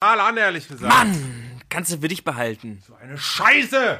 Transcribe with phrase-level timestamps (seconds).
[0.00, 0.92] Total an, ehrlich gesagt.
[0.92, 2.80] Mann, kannst du für dich behalten.
[2.86, 3.98] So eine Scheiße!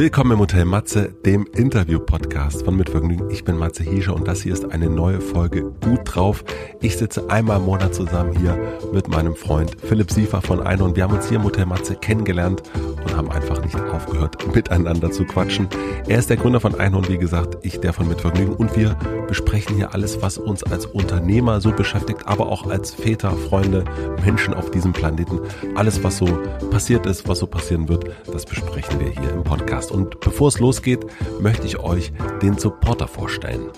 [0.00, 3.28] Willkommen im Hotel Matze, dem Interview-Podcast von Mitvergnügen.
[3.30, 6.42] Ich bin Matze Hiescher und das hier ist eine neue Folge Gut drauf.
[6.80, 8.58] Ich sitze einmal im Monat zusammen hier
[8.94, 10.96] mit meinem Freund Philipp Siefer von Einhorn.
[10.96, 12.62] Wir haben uns hier im Hotel Matze kennengelernt
[13.04, 15.68] und haben einfach nicht aufgehört, miteinander zu quatschen.
[16.08, 18.96] Er ist der Gründer von Einhorn, wie gesagt, ich der von Mitvergnügen und wir
[19.28, 23.84] besprechen hier alles, was uns als Unternehmer so beschäftigt, aber auch als Väter, Freunde,
[24.24, 25.40] Menschen auf diesem Planeten.
[25.74, 26.26] Alles, was so
[26.70, 29.89] passiert ist, was so passieren wird, das besprechen wir hier im Podcast.
[29.90, 31.06] Und bevor es losgeht,
[31.40, 32.12] möchte ich euch
[32.42, 33.70] den Supporter vorstellen.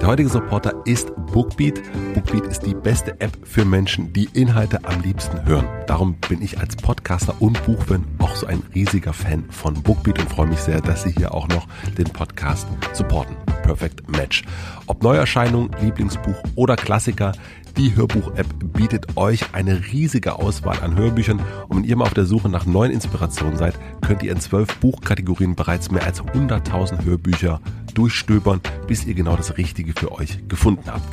[0.00, 1.80] Der heutige Supporter ist Bookbeat.
[2.14, 5.66] Bookbeat ist die beste App für Menschen, die Inhalte am liebsten hören.
[5.86, 10.28] Darum bin ich als Podcaster und Buchfan auch so ein riesiger Fan von Bookbeat und
[10.28, 11.66] freue mich sehr, dass Sie hier auch noch
[11.96, 13.36] den Podcast supporten.
[13.62, 14.44] Perfect Match.
[14.86, 17.32] Ob Neuerscheinung, Lieblingsbuch oder Klassiker,
[17.76, 22.24] die Hörbuch-App bietet euch eine riesige Auswahl an Hörbüchern und wenn ihr mal auf der
[22.24, 27.60] Suche nach neuen Inspirationen seid, könnt ihr in zwölf Buchkategorien bereits mehr als 100.000 Hörbücher
[27.94, 31.04] durchstöbern, bis ihr genau das Richtige für euch gefunden habt.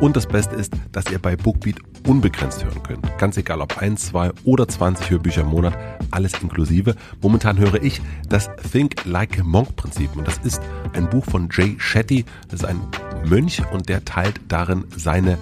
[0.00, 3.18] Und das Beste ist, dass ihr bei Bookbeat unbegrenzt hören könnt.
[3.18, 5.76] Ganz egal ob 1, 2 oder 20 Hörbücher im Monat,
[6.10, 6.96] alles inklusive.
[7.20, 10.60] Momentan höre ich das Think Like a Monk Prinzip und das ist
[10.94, 12.24] ein Buch von Jay Shetty.
[12.48, 12.80] Das ist ein
[13.24, 15.38] Mönch und der teilt darin seine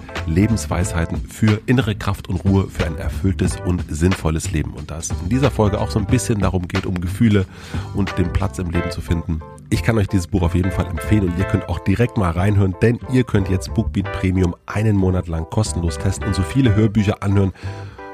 [0.71, 4.73] Lebensweisheiten für innere Kraft und Ruhe für ein erfülltes und sinnvolles Leben.
[4.73, 7.45] Und da es in dieser Folge auch so ein bisschen darum geht, um Gefühle
[7.93, 9.41] und den Platz im Leben zu finden.
[9.69, 12.31] Ich kann euch dieses Buch auf jeden Fall empfehlen und ihr könnt auch direkt mal
[12.31, 16.73] reinhören, denn ihr könnt jetzt Bookbeat Premium einen Monat lang kostenlos testen und so viele
[16.73, 17.53] Hörbücher anhören,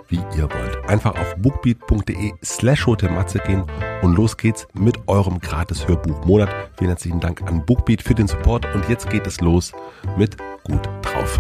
[0.10, 0.90] wie ihr wollt.
[0.90, 3.64] Einfach auf bookbeat.de slash hotelmatze gehen
[4.02, 6.50] und los geht's mit eurem gratis Hörbuch-Monat.
[6.78, 9.74] Vielen herzlichen Dank an Bookbeat für den Support und jetzt geht es los
[10.18, 11.40] mit Gut drauf.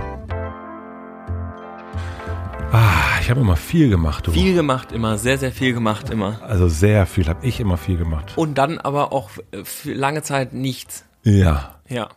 [2.72, 4.28] Ah, ich habe immer viel gemacht.
[4.28, 4.32] Du.
[4.32, 6.42] Viel gemacht immer, sehr, sehr viel gemacht immer.
[6.44, 8.34] Also sehr viel, habe ich immer viel gemacht.
[8.36, 9.30] Und dann aber auch
[9.64, 11.06] für lange Zeit nichts.
[11.24, 11.76] Ja.
[11.88, 12.10] Ja.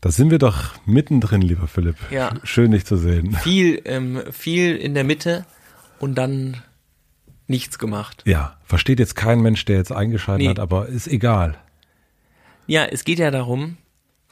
[0.00, 1.96] Da sind wir doch mittendrin, lieber Philipp.
[2.10, 2.30] Ja.
[2.42, 3.36] Schön, dich zu sehen.
[3.42, 5.46] Viel, ähm, viel in der Mitte
[6.00, 6.56] und dann
[7.46, 8.22] nichts gemacht.
[8.26, 10.48] Ja, versteht jetzt kein Mensch, der jetzt eingeschaltet Nee.
[10.50, 11.56] hat, aber ist egal.
[12.66, 13.76] Ja, es geht ja darum,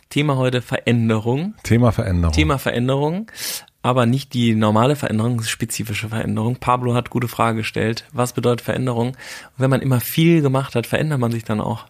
[0.09, 1.55] Thema heute Veränderung.
[1.63, 2.33] Thema Veränderung.
[2.35, 3.31] Thema Veränderung,
[3.83, 6.57] aber nicht die normale Veränderung, spezifische Veränderung.
[6.57, 8.05] Pablo hat gute Frage gestellt.
[8.13, 9.09] Was bedeutet Veränderung?
[9.09, 9.17] Und
[9.57, 11.87] wenn man immer viel gemacht hat, verändert man sich dann auch,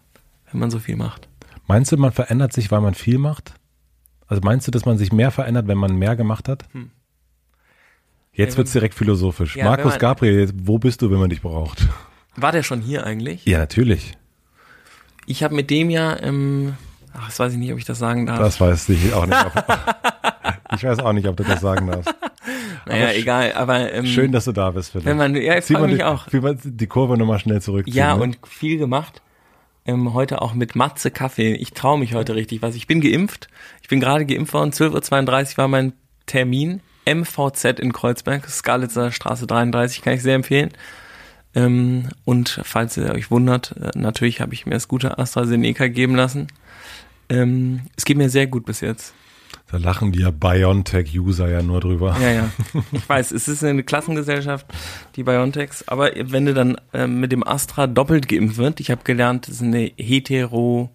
[0.51, 1.29] wenn man so viel macht.
[1.67, 3.55] Meinst du, man verändert sich, weil man viel macht?
[4.29, 6.65] Also meinst du, dass man sich mehr verändert, wenn man mehr gemacht hat?
[6.73, 6.91] Hm.
[8.33, 9.57] Jetzt Ja, wird's direkt philosophisch.
[9.57, 11.89] Ja, Markus man- Gabriel, wo bist du, wenn man dich braucht?
[12.37, 13.45] War der schon hier eigentlich?
[13.45, 14.17] Ja, natürlich.
[15.27, 16.75] Ich habe mit dem ja, ähm,
[17.15, 18.39] ach, das weiß ich nicht, ob ich das sagen darf.
[18.39, 19.45] Das weiß ich auch nicht.
[19.45, 19.53] Ob,
[20.77, 22.15] ich weiß auch nicht, ob du das sagen darfst.
[22.87, 25.07] naja, aber egal, aber ähm, Schön, dass du da bist, Philipp.
[25.07, 26.27] wenn man, ja, ich mal mich die, auch.
[26.29, 27.87] zieh mal die Kurve nochmal schnell zurück.
[27.89, 28.23] Ja, ne?
[28.23, 29.23] und viel gemacht.
[29.87, 31.55] Ähm, heute auch mit Matze Kaffee.
[31.55, 32.75] Ich traue mich heute richtig was.
[32.75, 33.49] Ich bin geimpft.
[33.83, 34.73] Ich bin gerade geimpft worden.
[34.73, 35.93] 12.32 Uhr war mein
[36.27, 36.81] Termin.
[37.07, 40.71] MVZ in Kreuzberg, Skalitzer Straße 33, kann ich sehr empfehlen.
[41.55, 46.15] Ähm, und falls ihr euch wundert, äh, natürlich habe ich mir das gute AstraZeneca geben
[46.15, 46.49] lassen.
[47.29, 49.15] Ähm, es geht mir sehr gut bis jetzt.
[49.71, 52.17] Da lachen die ja BioNTech-User ja nur drüber.
[52.21, 52.51] Ja, ja.
[52.93, 54.67] Ich weiß, es ist eine Klassengesellschaft,
[55.17, 55.87] die BioNTechs.
[55.87, 59.57] Aber wenn du dann ähm, mit dem Astra doppelt geimpft wird, ich habe gelernt, das
[59.57, 60.91] ist eine Heterogon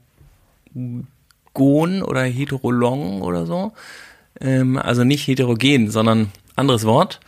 [2.04, 3.72] oder Heterolong oder so.
[4.42, 7.22] Ähm, also nicht heterogen, sondern anderes Wort.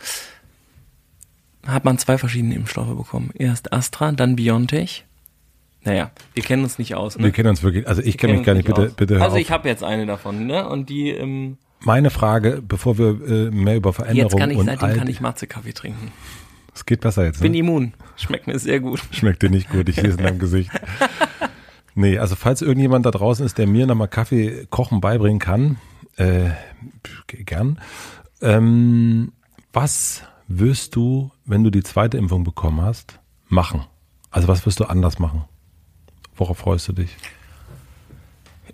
[1.68, 3.30] Hat man zwei verschiedene Impfstoffe bekommen.
[3.34, 5.04] Erst Astra, dann BioNTech.
[5.84, 7.16] Naja, wir kennen uns nicht aus.
[7.16, 7.24] Ne?
[7.24, 8.92] Wir kennen uns wirklich, also ich kenne mich gar nicht, bitte, aus.
[8.94, 9.40] bitte hör Also auf.
[9.42, 10.68] ich habe jetzt eine davon, ne?
[10.68, 14.66] Und die, ähm, Meine Frage, bevor wir äh, mehr über Veränderung jetzt kann ich, und
[14.66, 16.10] seitdem kann ich Matze-Kaffee trinken.
[16.74, 17.40] Es geht besser jetzt.
[17.40, 17.58] Bin Ne?
[17.58, 17.92] immun.
[18.16, 19.02] Schmeckt mir sehr gut.
[19.12, 20.70] Schmeckt dir nicht gut, ich sehe es in deinem Gesicht.
[21.94, 25.78] Nee, also falls irgendjemand da draußen ist, der mir nochmal Kaffee kochen beibringen kann,
[26.16, 26.50] äh,
[27.26, 27.80] gern.
[28.40, 29.32] Ähm,
[29.72, 33.84] was wirst du, wenn du die zweite Impfung bekommen hast, machen?
[34.30, 35.44] Also was wirst du anders machen?
[36.34, 37.16] Worauf freust du dich?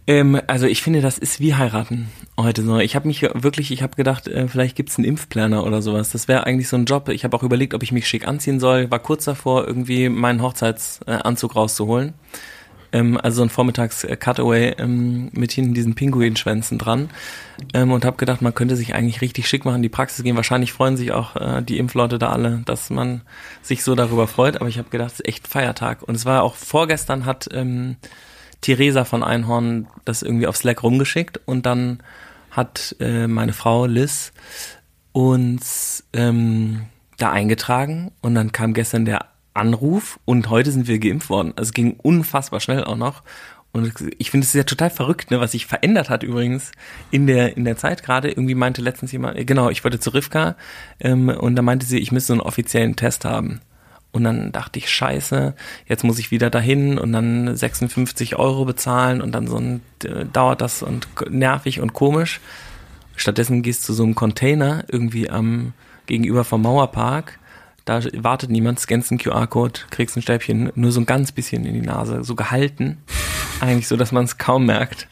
[0.06, 2.78] Ähm, also ich finde, das ist wie heiraten heute so.
[2.78, 6.10] Ich habe mich wirklich, ich habe gedacht, äh, vielleicht gibt's einen Impfplaner oder sowas.
[6.10, 7.08] Das wäre eigentlich so ein Job.
[7.08, 8.90] Ich habe auch überlegt, ob ich mich schick anziehen soll.
[8.90, 12.12] War kurz davor, irgendwie meinen Hochzeitsanzug rauszuholen.
[12.94, 17.10] Ähm, also so ein Vormittags-Cutaway ähm, mit hinten diesen Pinguinschwänzen dran.
[17.74, 20.36] Ähm, und habe gedacht, man könnte sich eigentlich richtig schick machen, in die Praxis gehen.
[20.36, 23.22] Wahrscheinlich freuen sich auch äh, die Impfleute da alle, dass man
[23.60, 24.56] sich so darüber freut.
[24.56, 26.02] Aber ich habe gedacht, es ist echt Feiertag.
[26.02, 27.96] Und es war auch vorgestern hat ähm,
[28.64, 32.02] Theresa von Einhorn das irgendwie auf Slack rumgeschickt und dann
[32.50, 34.32] hat äh, meine Frau Liz
[35.12, 36.86] uns ähm,
[37.18, 41.52] da eingetragen und dann kam gestern der Anruf und heute sind wir geimpft worden.
[41.56, 43.22] Also es ging unfassbar schnell auch noch.
[43.72, 46.70] Und ich finde es ja total verrückt, ne, was sich verändert hat übrigens
[47.10, 48.28] in der in der Zeit gerade.
[48.28, 50.54] Irgendwie meinte letztens jemand, äh, genau, ich wollte zu Rivka
[51.00, 53.60] ähm, und da meinte sie, ich müsste so einen offiziellen Test haben.
[54.12, 55.56] Und dann dachte ich, scheiße,
[55.86, 60.24] jetzt muss ich wieder dahin und dann 56 Euro bezahlen und dann so ein, äh,
[60.24, 62.40] dauert das und nervig und komisch.
[63.16, 65.72] Stattdessen gehst du zu so einem Container irgendwie am
[66.06, 67.40] gegenüber vom Mauerpark.
[67.84, 71.74] Da wartet niemand, scannst einen QR-Code, kriegst ein Stäbchen, nur so ein ganz bisschen in
[71.74, 72.98] die Nase, so gehalten.
[73.60, 75.06] Eigentlich so, dass man es kaum merkt.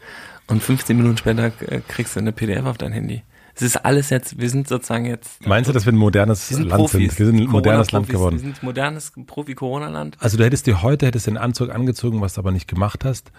[0.46, 3.22] Und 15 Minuten später äh, kriegst du eine PDF auf dein Handy.
[3.54, 5.46] Es ist alles jetzt, wir sind sozusagen jetzt.
[5.46, 7.18] Meinst du, dass wir ein modernes wir sind Land Profis, sind?
[7.18, 8.36] Wir sind ein modernes Land geworden.
[8.36, 10.16] Wir sind ein modernes Profi-Corona-Land.
[10.20, 13.30] Also du hättest dir heute hättest den Anzug angezogen, was du aber nicht gemacht hast.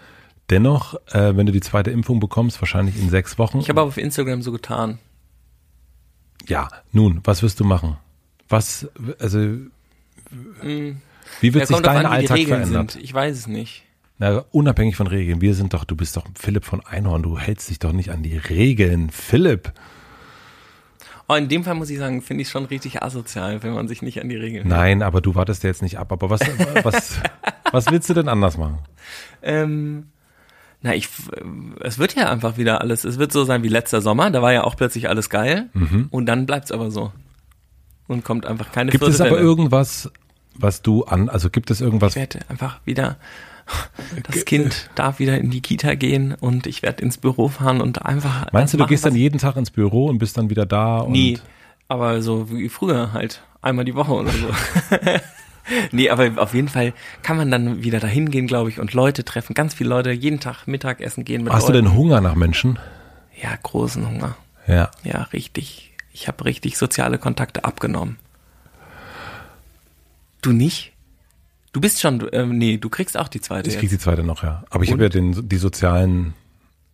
[0.50, 3.58] Dennoch, äh, wenn du die zweite Impfung bekommst, wahrscheinlich in sechs Wochen.
[3.58, 4.98] Ich habe aber auf Instagram so getan.
[6.46, 7.96] ja, nun, was wirst du machen?
[8.54, 9.38] Was, also,
[10.62, 10.94] wie
[11.54, 12.88] wird Ja, sich dein an, Alltag verändern?
[13.00, 13.84] Ich weiß es nicht.
[14.18, 15.40] Na, unabhängig von Regeln.
[15.40, 17.22] Wir sind doch, du bist doch Philipp von Einhorn.
[17.22, 19.10] Du hältst dich doch nicht an die Regeln.
[19.10, 19.72] Philipp.
[21.26, 24.02] Oh, in dem Fall muss ich sagen, finde ich schon richtig asozial, wenn man sich
[24.02, 24.76] nicht an die Regeln hält.
[24.76, 26.12] Nein, aber du wartest ja jetzt nicht ab.
[26.12, 26.40] Aber was,
[26.84, 27.18] was,
[27.72, 28.78] was willst du denn anders machen?
[29.42, 30.08] Ähm,
[30.82, 31.08] na, ich,
[31.80, 34.52] es wird ja einfach wieder alles, es wird so sein wie letzter Sommer, da war
[34.52, 36.08] ja auch plötzlich alles geil Mhm.
[36.10, 37.10] und dann bleibt's aber so.
[38.06, 40.10] Und kommt einfach keine Gibt es aber irgendwas,
[40.54, 43.16] was du an, also gibt es irgendwas, Ich werde einfach wieder,
[44.30, 48.04] das Kind darf wieder in die Kita gehen und ich werde ins Büro fahren und
[48.04, 48.52] einfach.
[48.52, 50.98] meinst du, du gehst dann jeden Tag ins Büro und bist dann wieder da?
[50.98, 51.38] Und Nie.
[51.88, 53.42] Aber so wie früher halt.
[53.62, 54.48] Einmal die Woche oder so.
[55.92, 56.92] nee, aber auf jeden Fall
[57.22, 59.54] kann man dann wieder dahin gehen, glaube ich, und Leute treffen.
[59.54, 61.86] Ganz viele Leute jeden Tag Mittagessen gehen mit Hast du Leuten.
[61.86, 62.78] denn Hunger nach Menschen?
[63.40, 64.36] Ja, großen Hunger.
[64.66, 64.90] Ja.
[65.02, 65.93] Ja, richtig.
[66.14, 68.16] Ich habe richtig soziale Kontakte abgenommen.
[70.42, 70.92] Du nicht?
[71.72, 73.92] Du bist schon, ähm, nee, du kriegst auch die zweite Ich krieg jetzt.
[73.92, 74.62] die zweite noch, ja.
[74.70, 76.34] Aber ich habe ja den, die sozialen,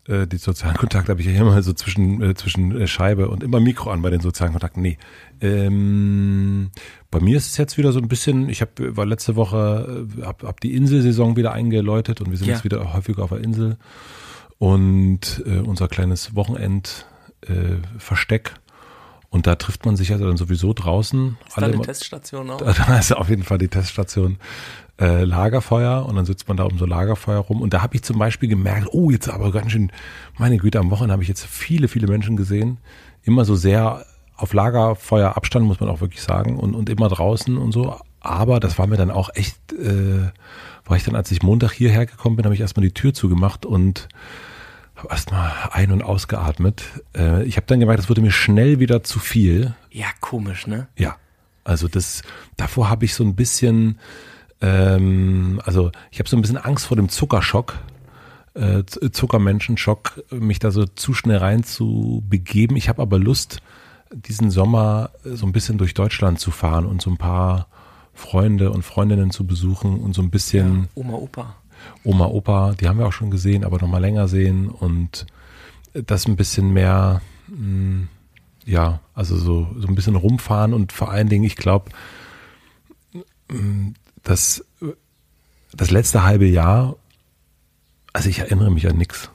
[0.08, 3.42] äh, die sozialen Kontakte habe ich ja immer so zwischen, äh, zwischen äh, Scheibe und
[3.42, 4.80] immer Mikro an bei den sozialen Kontakten.
[4.80, 4.96] Nee.
[5.42, 6.70] Ähm,
[7.10, 10.22] bei mir ist es jetzt wieder so ein bisschen, ich hab, war letzte Woche, äh,
[10.22, 12.54] hab, hab die Inselsaison wieder eingeläutet und wir sind Ja.
[12.54, 13.76] jetzt wieder häufiger auf der Insel.
[14.56, 17.04] Und äh, unser kleines Wochenend
[17.42, 18.54] äh, Versteck.
[19.30, 21.38] Und da trifft man sich ja dann sowieso draußen.
[21.46, 22.58] Ist da eine Teststation auch?
[22.60, 24.38] da ist auf jeden Fall die Teststation
[25.00, 27.62] äh, Lagerfeuer und dann sitzt man da um so Lagerfeuer rum.
[27.62, 29.92] Und da habe ich zum Beispiel gemerkt, oh, jetzt aber ganz schön,
[30.36, 32.78] meine Güte, am Wochenende habe ich jetzt viele, viele Menschen gesehen.
[33.22, 34.04] Immer so sehr
[34.36, 38.00] auf Lagerfeuer Abstand, muss man auch wirklich sagen, und, und immer draußen und so.
[38.20, 40.30] Aber das war mir dann auch echt, äh,
[40.84, 43.64] war ich dann, als ich Montag hierher gekommen bin, habe ich erstmal die Tür zugemacht
[43.64, 44.08] und
[45.00, 46.84] habe erstmal ein- und ausgeatmet.
[47.16, 49.74] Äh, ich habe dann gemerkt, das wurde mir schnell wieder zu viel.
[49.90, 50.88] Ja, komisch, ne?
[50.96, 51.16] Ja,
[51.64, 52.22] also das,
[52.56, 53.98] davor habe ich so ein bisschen,
[54.60, 57.78] ähm, also ich habe so ein bisschen Angst vor dem Zuckerschock,
[58.54, 62.76] äh, Zuckermenschenschock, mich da so zu schnell rein zu begeben.
[62.76, 63.62] Ich habe aber Lust,
[64.12, 67.68] diesen Sommer äh, so ein bisschen durch Deutschland zu fahren und so ein paar
[68.12, 71.56] Freunde und Freundinnen zu besuchen und so ein bisschen Oma, Opa.
[72.04, 75.26] Oma, Opa, die haben wir auch schon gesehen, aber noch mal länger sehen und
[75.92, 78.06] das ein bisschen mehr, mh,
[78.64, 81.90] ja, also so, so ein bisschen rumfahren und vor allen Dingen, ich glaube,
[84.22, 84.64] das,
[85.72, 86.96] das letzte halbe Jahr,
[88.12, 89.30] also ich erinnere mich an nichts.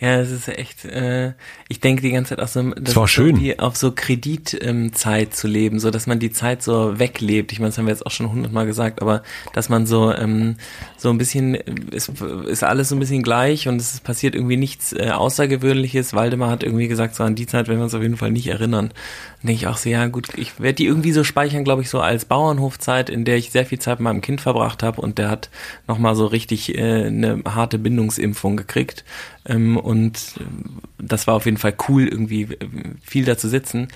[0.00, 1.32] Ja, es ist echt, äh,
[1.68, 3.34] ich denke die ganze Zeit auch so, das war ist schön.
[3.36, 7.50] so auf so Kreditzeit ähm, Zeit zu leben, so dass man die Zeit so weglebt.
[7.50, 9.24] Ich meine, das haben wir jetzt auch schon hundertmal gesagt, aber
[9.54, 10.54] dass man so ähm,
[10.96, 11.56] so ein bisschen,
[11.90, 12.08] es
[12.46, 16.14] ist alles so ein bisschen gleich und es passiert irgendwie nichts äh, Außergewöhnliches.
[16.14, 18.46] Waldemar hat irgendwie gesagt, so an die Zeit werden wir uns auf jeden Fall nicht
[18.46, 18.92] erinnern.
[19.42, 22.00] Denke ich auch so, ja gut, ich werde die irgendwie so speichern, glaube ich, so
[22.00, 25.30] als Bauernhofzeit, in der ich sehr viel Zeit mit meinem Kind verbracht habe und der
[25.30, 25.48] hat
[25.86, 29.04] nochmal so richtig äh, eine harte Bindungsimpfung gekriegt.
[29.46, 32.56] Ähm, und ähm, das war auf jeden Fall cool, irgendwie äh,
[33.00, 33.88] viel da zu sitzen.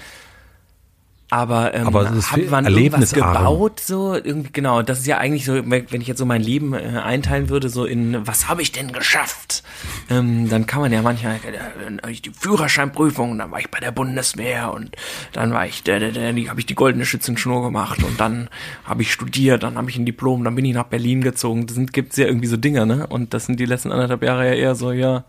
[1.32, 4.82] Aber, ähm, Aber viel hat man irgendwas gebaut, so irgendwie genau.
[4.82, 7.86] Das ist ja eigentlich so, wenn ich jetzt so mein Leben äh, einteilen würde, so
[7.86, 9.62] in was habe ich denn geschafft,
[10.10, 13.70] ähm, dann kann man ja manchmal äh, dann hab ich die Führerscheinprüfung, dann war ich
[13.70, 14.94] bei der Bundeswehr und
[15.32, 16.00] dann war ich, der,
[16.34, 18.50] die habe ich die goldene Schützenschnur gemacht und dann
[18.84, 21.66] habe ich studiert, dann habe ich ein Diplom, dann bin ich nach Berlin gezogen.
[21.66, 23.06] Das sind, gibt's ja irgendwie so Dinger, ne?
[23.06, 25.24] Und das sind die letzten anderthalb Jahre ja eher so, ja,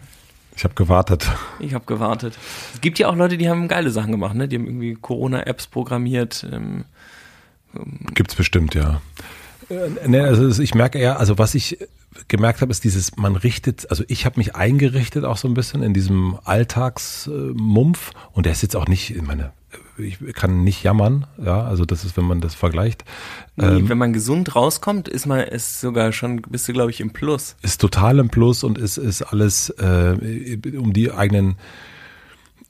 [0.55, 1.27] Ich habe gewartet.
[1.60, 2.38] ich habe gewartet.
[2.74, 4.48] Es gibt ja auch Leute, die haben geile Sachen gemacht, ne?
[4.48, 6.45] Die haben irgendwie Corona-Apps programmiert.
[6.51, 6.86] Ähm,
[8.13, 9.01] Gibt's bestimmt, ja.
[9.69, 11.79] Äh, Ne, also ich merke eher, also was ich,
[12.27, 15.83] gemerkt habe, ist dieses, man richtet, also ich habe mich eingerichtet auch so ein bisschen
[15.83, 19.51] in diesem Alltagsmumpf und der ist jetzt auch nicht, ich meine,
[19.97, 23.03] ich kann nicht jammern, ja, also das ist, wenn man das vergleicht.
[23.55, 27.00] Nee, ähm, wenn man gesund rauskommt, ist man ist sogar schon, bist du, glaube ich,
[27.00, 27.55] im Plus.
[27.62, 31.57] Ist total im Plus und ist, ist alles äh, um die eigenen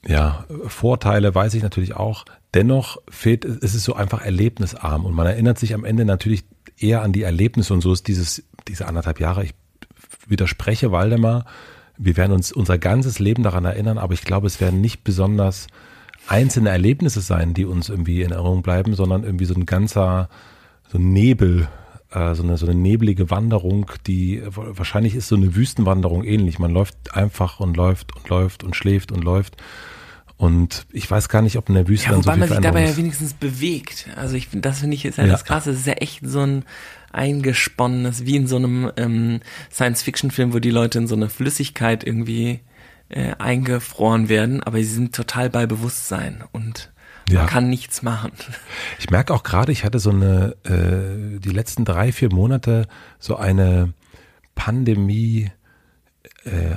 [0.05, 2.25] ja, Vorteile weiß ich natürlich auch.
[2.53, 6.43] Dennoch fehlt, es ist so einfach erlebnisarm und man erinnert sich am Ende natürlich
[6.77, 9.43] eher an die Erlebnisse und so ist dieses, diese anderthalb Jahre.
[9.43, 9.53] Ich
[10.27, 11.45] widerspreche Waldemar.
[11.97, 15.67] Wir werden uns unser ganzes Leben daran erinnern, aber ich glaube, es werden nicht besonders
[16.27, 20.29] einzelne Erlebnisse sein, die uns irgendwie in Erinnerung bleiben, sondern irgendwie so ein ganzer,
[20.89, 21.67] so ein Nebel,
[22.11, 26.59] äh, so eine, so eine nebelige Wanderung, die wahrscheinlich ist so eine Wüstenwanderung ähnlich.
[26.59, 29.57] Man läuft einfach und läuft und läuft und schläft und läuft.
[30.37, 32.59] Und ich weiß gar nicht, ob in der Wüste ja, dann so viel man sich
[32.59, 34.09] dabei ja wenigstens bewegt.
[34.15, 35.71] Also ich, das finde ich ist ja, ja das Krasse.
[35.71, 36.65] Das ist ja echt so ein
[37.11, 39.39] eingesponnenes, wie in so einem ähm,
[39.71, 42.59] Science-Fiction-Film, wo die Leute in so eine Flüssigkeit irgendwie
[43.09, 46.91] äh, eingefroren werden, aber sie sind total bei Bewusstsein und
[47.29, 47.39] ja.
[47.39, 48.31] man kann nichts machen.
[48.99, 52.87] Ich merke auch gerade, ich hatte so eine, äh, die letzten drei, vier Monate
[53.19, 53.93] so eine
[54.55, 55.51] Pandemie,
[56.45, 56.75] äh,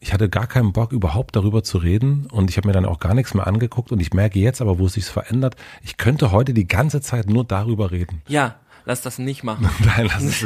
[0.00, 2.98] ich hatte gar keinen Bock, überhaupt darüber zu reden und ich habe mir dann auch
[2.98, 6.32] gar nichts mehr angeguckt und ich merke jetzt aber, wo es sich verändert, ich könnte
[6.32, 8.22] heute die ganze Zeit nur darüber reden.
[8.28, 9.68] Ja, lass das nicht machen.
[9.84, 10.44] Nein, lass, es,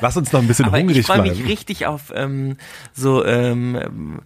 [0.00, 1.26] lass uns noch ein bisschen aber hungrig ich bleiben.
[1.26, 2.56] Ich freue mich richtig auf ähm,
[2.92, 4.20] so ähm,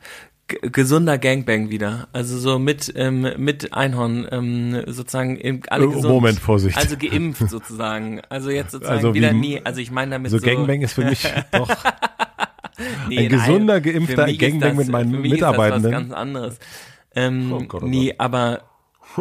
[0.46, 2.08] gesunder Gangbang wieder.
[2.12, 6.14] Also so mit ähm, mit Einhorn ähm, sozusagen im, alle gesund.
[6.14, 6.78] Moment, Vorsicht.
[6.78, 8.22] Also geimpft sozusagen.
[8.30, 9.60] Also jetzt sozusagen also wieder nie.
[9.62, 10.38] Also ich meine damit so.
[10.38, 11.22] So Gangbang ist für mich
[11.52, 11.68] doch
[13.08, 15.92] nee, ein gesunder, geimpfter Gangbang mit meinen für mich Mitarbeitenden.
[15.92, 16.58] Ist das was ganz anderes.
[17.14, 18.20] Ähm, oh Gott, oh nee, Gott.
[18.20, 18.67] aber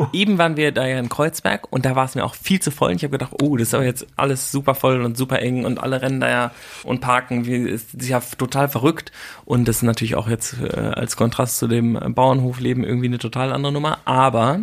[0.13, 2.71] eben waren wir da ja in Kreuzberg und da war es mir auch viel zu
[2.71, 2.91] voll.
[2.91, 5.65] Und ich habe gedacht, oh, das ist aber jetzt alles super voll und super eng
[5.65, 6.51] und alle rennen da ja
[6.83, 7.45] und parken.
[7.45, 9.11] Wie, ist ja total verrückt.
[9.45, 13.51] Und das ist natürlich auch jetzt äh, als Kontrast zu dem Bauernhofleben irgendwie eine total
[13.51, 13.99] andere Nummer.
[14.05, 14.61] Aber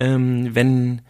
[0.00, 1.02] ähm, wenn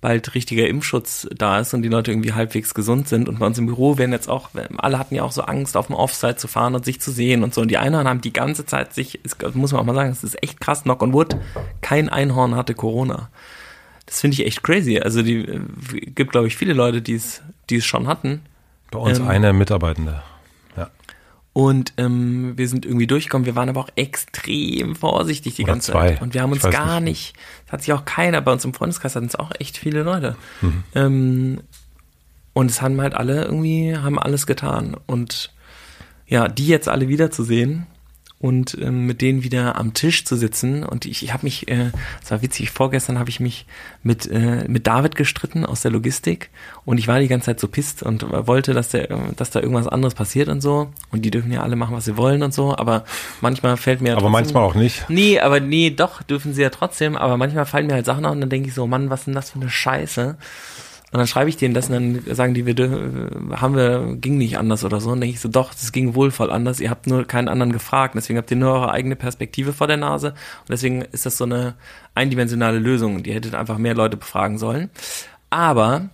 [0.00, 3.28] bald richtiger Impfschutz da ist und die Leute irgendwie halbwegs gesund sind.
[3.28, 5.88] Und bei uns im Büro werden jetzt auch, alle hatten ja auch so Angst, auf
[5.88, 7.60] dem Offside zu fahren und sich zu sehen und so.
[7.60, 9.20] Und die Einhorn haben die ganze Zeit sich,
[9.54, 11.36] muss man auch mal sagen, es ist echt krass, Knock on Wood,
[11.82, 13.28] kein Einhorn hatte Corona.
[14.06, 14.98] Das finde ich echt crazy.
[14.98, 15.60] Also die äh,
[16.06, 18.42] gibt, glaube ich, viele Leute, die es, die es schon hatten.
[18.90, 20.22] Bei uns ähm, eine Mitarbeitende.
[21.52, 23.44] Und ähm, wir sind irgendwie durchgekommen.
[23.44, 26.10] Wir waren aber auch extrem vorsichtig die Oder ganze zwei.
[26.10, 26.22] Zeit.
[26.22, 27.34] Und wir haben uns gar nicht,
[27.66, 30.36] es hat sich auch keiner, bei uns im Freundeskreis hatten es auch echt viele Leute.
[30.60, 30.84] Mhm.
[30.94, 31.60] Ähm,
[32.52, 34.96] und es haben halt alle irgendwie, haben alles getan.
[35.06, 35.52] Und
[36.26, 37.86] ja, die jetzt alle wiederzusehen,
[38.40, 40.82] und ähm, mit denen wieder am Tisch zu sitzen.
[40.82, 41.90] Und ich, ich habe mich, äh,
[42.22, 43.66] es war witzig, vorgestern habe ich mich
[44.02, 46.48] mit, äh, mit David gestritten aus der Logistik
[46.86, 49.86] und ich war die ganze Zeit so pisst und wollte, dass, der, dass da irgendwas
[49.86, 50.90] anderes passiert und so.
[51.12, 53.04] Und die dürfen ja alle machen, was sie wollen und so, aber
[53.42, 54.12] manchmal fällt mir.
[54.12, 55.04] Aber trotzdem, manchmal auch nicht.
[55.10, 58.32] Nee, aber nee, doch, dürfen sie ja trotzdem, aber manchmal fallen mir halt Sachen auf
[58.32, 60.38] und dann denke ich so, Mann, was ist denn das für eine Scheiße?
[61.12, 64.58] Und dann schreibe ich denen das und dann sagen die, wir haben wir, ging nicht
[64.58, 65.08] anders oder so.
[65.08, 66.78] Und dann denke ich so, doch, das ging wohl voll anders.
[66.78, 68.14] Ihr habt nur keinen anderen gefragt.
[68.14, 70.28] Deswegen habt ihr nur eure eigene Perspektive vor der Nase.
[70.28, 71.74] Und deswegen ist das so eine
[72.14, 73.24] eindimensionale Lösung.
[73.24, 74.88] Die hättet einfach mehr Leute befragen sollen.
[75.50, 76.10] Aber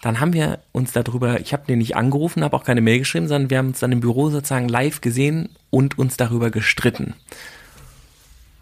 [0.00, 3.28] dann haben wir uns darüber, ich habe den nicht angerufen, habe auch keine Mail geschrieben,
[3.28, 7.12] sondern wir haben uns dann im Büro sozusagen live gesehen und uns darüber gestritten.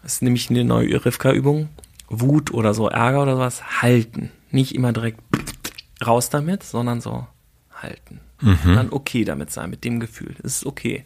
[0.03, 1.69] Das ist nämlich eine neue Rivka-Übung.
[2.09, 4.31] Wut oder so, Ärger oder sowas, halten.
[4.51, 5.28] Nicht immer direkt
[6.05, 7.27] raus damit, sondern so
[7.73, 8.21] halten.
[8.41, 8.75] Mhm.
[8.75, 10.35] Dann okay damit sein, mit dem Gefühl.
[10.41, 11.05] Das ist okay.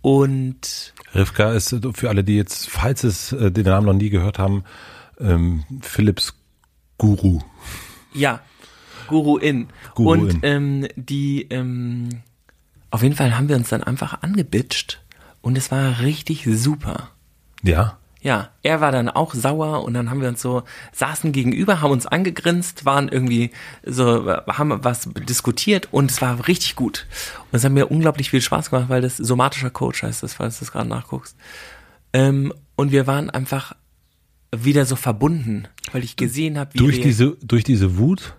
[0.00, 4.38] Und Rivka ist für alle, die jetzt, falls es äh, den Namen noch nie gehört
[4.38, 4.64] haben,
[5.20, 6.34] ähm, Philips
[6.98, 7.40] Guru.
[8.12, 8.40] Ja,
[9.06, 9.68] Guru in.
[9.94, 10.40] Guru Und in.
[10.42, 12.08] Ähm, die, ähm,
[12.90, 15.00] auf jeden Fall haben wir uns dann einfach angebitscht
[15.40, 17.10] und es war richtig super.
[17.62, 17.98] Ja.
[18.22, 20.62] Ja, er war dann auch sauer und dann haben wir uns so,
[20.92, 23.50] saßen gegenüber, haben uns angegrinst, waren irgendwie
[23.84, 27.06] so, haben was diskutiert und es war richtig gut.
[27.50, 30.58] Und es hat mir unglaublich viel Spaß gemacht, weil das somatischer Coach heißt das, falls
[30.58, 31.36] du das gerade nachguckst.
[32.12, 33.74] Ähm, und wir waren einfach
[34.54, 38.36] wieder so verbunden, weil ich gesehen habe, wie durch diese durch diese Wut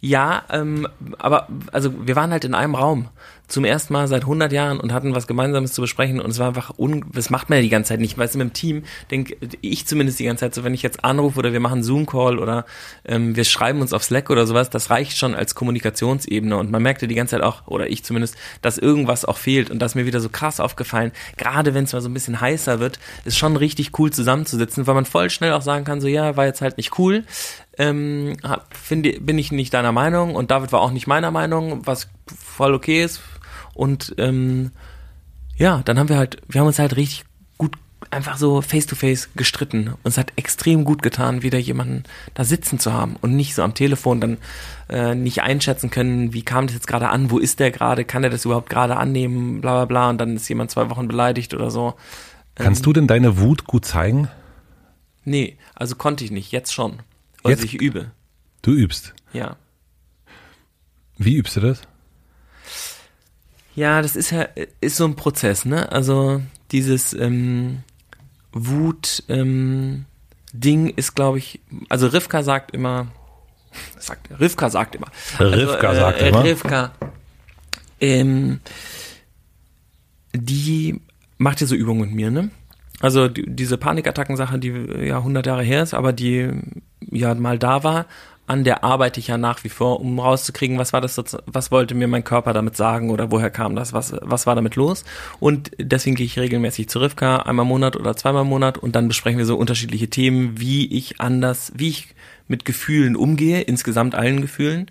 [0.00, 0.88] ja, ähm,
[1.18, 3.08] aber also wir waren halt in einem Raum
[3.50, 6.48] zum ersten Mal seit 100 Jahren und hatten was Gemeinsames zu besprechen und es war
[6.48, 8.84] einfach, un das macht man ja die ganze Zeit nicht, weißt du, mit dem Team
[9.10, 12.38] denke ich zumindest die ganze Zeit so, wenn ich jetzt anrufe oder wir machen Zoom-Call
[12.38, 12.64] oder
[13.04, 16.82] ähm, wir schreiben uns auf Slack oder sowas, das reicht schon als Kommunikationsebene und man
[16.82, 20.06] merkte die ganze Zeit auch, oder ich zumindest, dass irgendwas auch fehlt und das mir
[20.06, 23.56] wieder so krass aufgefallen, gerade wenn es mal so ein bisschen heißer wird, ist schon
[23.56, 26.76] richtig cool zusammenzusitzen, weil man voll schnell auch sagen kann, so ja, war jetzt halt
[26.76, 27.24] nicht cool,
[27.78, 28.36] ähm,
[28.70, 32.74] finde, bin ich nicht deiner Meinung und David war auch nicht meiner Meinung, was voll
[32.74, 33.20] okay ist.
[33.74, 34.70] Und ähm,
[35.56, 37.24] ja, dann haben wir halt, wir haben uns halt richtig
[37.58, 37.76] gut
[38.10, 39.88] einfach so face to face gestritten.
[39.88, 43.62] Und es hat extrem gut getan, wieder jemanden da sitzen zu haben und nicht so
[43.62, 44.38] am Telefon dann
[44.88, 48.24] äh, nicht einschätzen können, wie kam das jetzt gerade an, wo ist der gerade, kann
[48.24, 51.54] er das überhaupt gerade annehmen, bla bla bla und dann ist jemand zwei Wochen beleidigt
[51.54, 51.94] oder so.
[52.54, 54.28] Kannst du denn deine Wut gut zeigen?
[55.24, 57.00] Nee, also konnte ich nicht, jetzt schon.
[57.42, 58.10] Also Jetzt- ich übe.
[58.62, 59.14] Du übst.
[59.32, 59.56] Ja.
[61.16, 61.82] Wie übst du das?
[63.80, 64.46] Ja, das ist ja
[64.82, 65.90] ist so ein Prozess, ne?
[65.90, 67.78] Also dieses ähm,
[68.52, 70.04] Wut ähm,
[70.52, 73.06] Ding ist, glaube ich, also Rivka sagt immer,
[73.98, 75.06] sagt Rivka sagt immer,
[75.38, 76.44] Rivka also, sagt immer.
[76.44, 76.92] Rivka,
[78.02, 78.60] ähm,
[80.34, 81.00] die
[81.38, 82.50] macht ja so Übungen mit mir, ne?
[83.00, 84.68] Also die, diese Panikattacken-Sache, die
[85.06, 86.50] ja 100 Jahre her ist, aber die
[87.10, 88.04] ja mal da war,
[88.50, 91.94] an der arbeite ich ja nach wie vor, um rauszukriegen, was war das, was wollte
[91.94, 95.04] mir mein Körper damit sagen oder woher kam das, was, was war damit los.
[95.38, 98.96] Und deswegen gehe ich regelmäßig zu Rivka, einmal im Monat oder zweimal im Monat und
[98.96, 102.08] dann besprechen wir so unterschiedliche Themen, wie ich anders, wie ich
[102.48, 104.90] mit Gefühlen umgehe, insgesamt allen Gefühlen.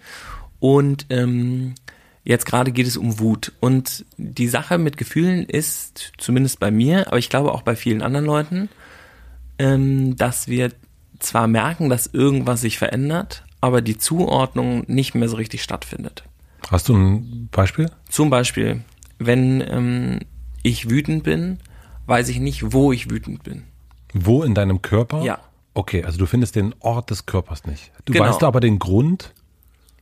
[0.59, 1.75] Und ähm,
[2.23, 3.53] Jetzt gerade geht es um Wut.
[3.59, 8.03] Und die Sache mit Gefühlen ist, zumindest bei mir, aber ich glaube auch bei vielen
[8.03, 8.69] anderen Leuten,
[9.57, 10.71] ähm, dass wir
[11.17, 16.23] zwar merken, dass irgendwas sich verändert, aber die Zuordnung nicht mehr so richtig stattfindet.
[16.69, 17.89] Hast du ein Beispiel?
[18.09, 18.81] Zum Beispiel,
[19.17, 20.19] wenn ähm,
[20.63, 21.59] ich wütend bin,
[22.05, 23.63] weiß ich nicht, wo ich wütend bin.
[24.13, 25.21] Wo in deinem Körper?
[25.23, 25.39] Ja.
[25.73, 27.91] Okay, also du findest den Ort des Körpers nicht.
[28.05, 28.25] Du Genau.
[28.25, 29.33] weißt aber den Grund.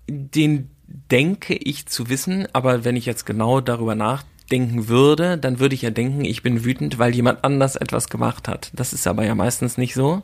[0.07, 0.69] Den
[1.11, 5.81] denke ich zu wissen, aber wenn ich jetzt genau darüber nachdenken würde, dann würde ich
[5.81, 8.71] ja denken, ich bin wütend, weil jemand anders etwas gemacht hat.
[8.73, 10.21] Das ist aber ja meistens nicht so,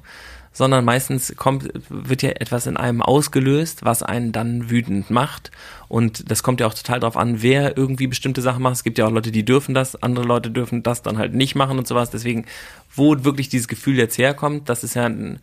[0.54, 5.52] sondern meistens kommt, wird ja etwas in einem ausgelöst, was einen dann wütend macht.
[5.90, 8.76] Und das kommt ja auch total drauf an, wer irgendwie bestimmte Sachen macht.
[8.76, 11.56] Es gibt ja auch Leute, die dürfen das, andere Leute dürfen das dann halt nicht
[11.56, 12.12] machen und sowas.
[12.12, 12.46] Deswegen,
[12.96, 15.40] wo wirklich dieses Gefühl jetzt herkommt, das ist ja ein,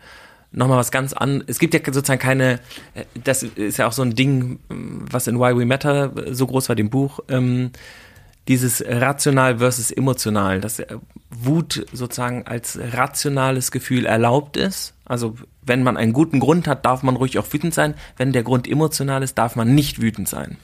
[0.52, 1.43] nochmal was ganz an.
[1.49, 2.61] Es gibt ja sozusagen keine,
[2.94, 6.68] äh, das ist ja auch so ein Ding, was in Why We Matter so groß
[6.68, 7.73] war, dem Buch, ähm,
[8.51, 10.97] dieses rational versus emotional, dass äh,
[11.31, 14.93] Wut sozusagen als rationales Gefühl erlaubt ist.
[15.05, 17.95] Also wenn man einen guten Grund hat, darf man ruhig auch wütend sein.
[18.17, 20.57] Wenn der Grund emotional ist, darf man nicht wütend sein.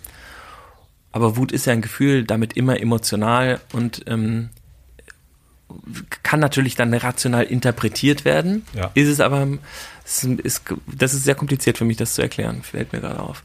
[1.12, 4.48] Aber Wut ist ja ein Gefühl, damit immer emotional und ähm,
[6.24, 8.66] kann natürlich dann rational interpretiert werden.
[8.74, 8.90] Ja.
[8.94, 9.46] Ist es aber,
[10.04, 13.44] es ist, das ist sehr kompliziert für mich, das zu erklären, fällt mir gerade auf.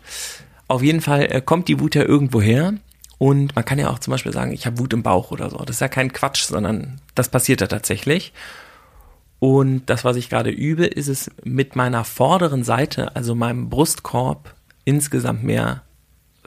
[0.68, 2.74] Auf jeden Fall äh, kommt die Wut ja irgendwo her
[3.22, 5.58] und man kann ja auch zum Beispiel sagen, ich habe Wut im Bauch oder so.
[5.60, 8.34] Das ist ja kein Quatsch, sondern das passiert ja tatsächlich.
[9.38, 14.56] Und das, was ich gerade übe, ist es mit meiner vorderen Seite, also meinem Brustkorb,
[14.86, 15.84] insgesamt mehr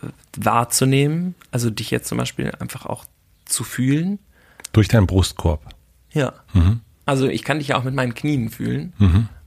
[0.02, 1.36] äh, wahrzunehmen.
[1.52, 3.04] Also dich jetzt zum Beispiel einfach auch
[3.44, 4.18] zu fühlen.
[4.72, 5.62] Durch deinen Brustkorb.
[6.12, 6.32] Ja.
[7.06, 8.94] Also ich kann dich ja auch mit meinen Knien fühlen,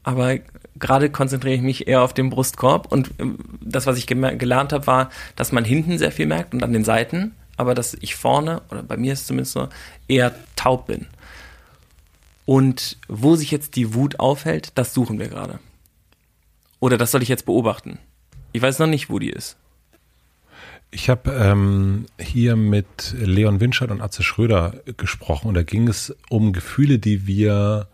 [0.08, 0.40] aber
[0.80, 4.88] gerade konzentriere ich mich eher auf den Brustkorb und ähm, das, was ich gelernt habe,
[4.88, 8.62] war, dass man hinten sehr viel merkt und an den Seiten, aber dass ich vorne,
[8.72, 9.68] oder bei mir ist es zumindest so,
[10.08, 11.08] eher taub bin.
[12.46, 15.60] Und wo sich jetzt die Wut aufhält, das suchen wir gerade.
[16.80, 18.00] Oder das soll ich jetzt beobachten.
[18.54, 19.58] Ich weiß noch nicht, wo die ist.
[20.90, 26.16] Ich habe ähm, hier mit Leon Winscheid und Atze Schröder gesprochen und da ging es
[26.30, 27.90] um Gefühle, die wir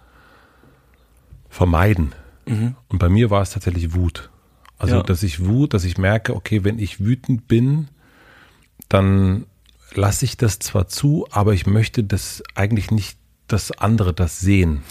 [1.53, 2.13] vermeiden.
[2.45, 4.29] Und bei mir war es tatsächlich Wut.
[4.77, 5.03] Also, Ja.
[5.03, 7.87] dass ich Wut, dass ich merke, okay, wenn ich wütend bin,
[8.89, 9.45] dann
[9.93, 14.83] lasse ich das zwar zu, aber ich möchte das eigentlich nicht, dass andere das sehen.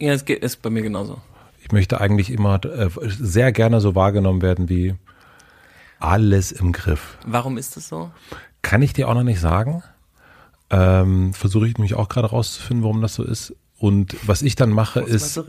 [0.00, 1.20] Ja, es geht, ist bei mir genauso.
[1.62, 4.94] Ich möchte eigentlich immer äh, sehr gerne so wahrgenommen werden wie
[6.00, 7.18] alles im Griff.
[7.26, 8.10] Warum ist das so?
[8.62, 9.82] Kann ich dir auch noch nicht sagen.
[10.70, 13.54] Ähm, Versuche ich nämlich auch gerade rauszufinden, warum das so ist.
[13.80, 15.40] Und was ich dann mache, ist,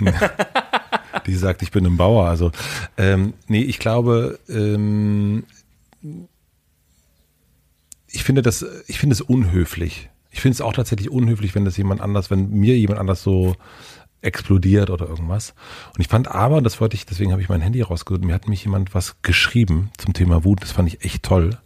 [1.26, 2.28] die sagt, ich bin ein Bauer.
[2.28, 2.50] Also,
[2.96, 5.44] ähm, nee, ich glaube, ähm,
[8.08, 10.10] ich finde das, ich finde es unhöflich.
[10.32, 13.54] Ich finde es auch tatsächlich unhöflich, wenn das jemand anders, wenn mir jemand anders so
[14.22, 15.54] explodiert oder irgendwas.
[15.94, 18.48] Und ich fand aber, das wollte ich, deswegen habe ich mein Handy rausgesucht, mir hat
[18.48, 20.62] mich jemand was geschrieben zum Thema Wut.
[20.62, 21.58] Das fand ich echt toll.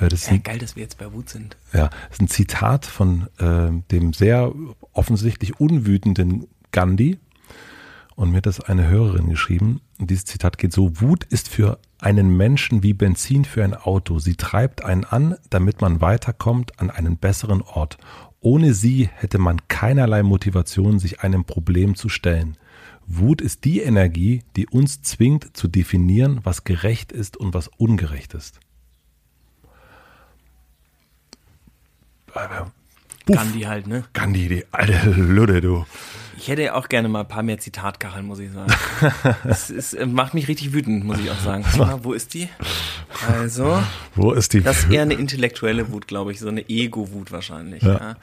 [0.00, 1.56] Äh, Das Ja, ein geil, dass wir jetzt bei Wut sind.
[1.72, 4.52] ja, das ist ein Zitat von ähm, dem sehr
[4.92, 7.18] offensichtlich unwütenden Gandhi.
[8.16, 9.80] Und mir hat das eine Hörerin geschrieben.
[9.98, 14.18] Und dieses Zitat geht so, Wut ist für einen Menschen wie Benzin für ein Auto.
[14.18, 17.96] Sie treibt einen an, damit man weiterkommt an einen besseren Ort.
[18.40, 22.56] Ohne sie hätte man keinerlei Motivation, sich einem Problem zu stellen.
[23.06, 28.34] Wut ist die Energie, die uns zwingt zu definieren, was gerecht ist und was ungerecht
[28.34, 28.60] ist.
[33.26, 33.36] Buff.
[33.36, 34.04] Gandhi halt, ne?
[34.12, 35.86] Gandhi, die alte Ludde, du.
[36.36, 38.72] Ich hätte ja auch gerne mal ein paar mehr Zitatkacheln, muss ich sagen.
[39.44, 41.64] Es ist, äh, macht mich richtig wütend, muss ich auch sagen.
[41.76, 42.48] Mal, wo ist die?
[43.28, 43.82] Also.
[44.14, 44.62] Wo ist die?
[44.62, 47.82] Das ist eher eine intellektuelle Wut, glaube ich, so eine Ego-Wut wahrscheinlich.
[47.82, 47.92] Ja.
[47.92, 48.16] ja.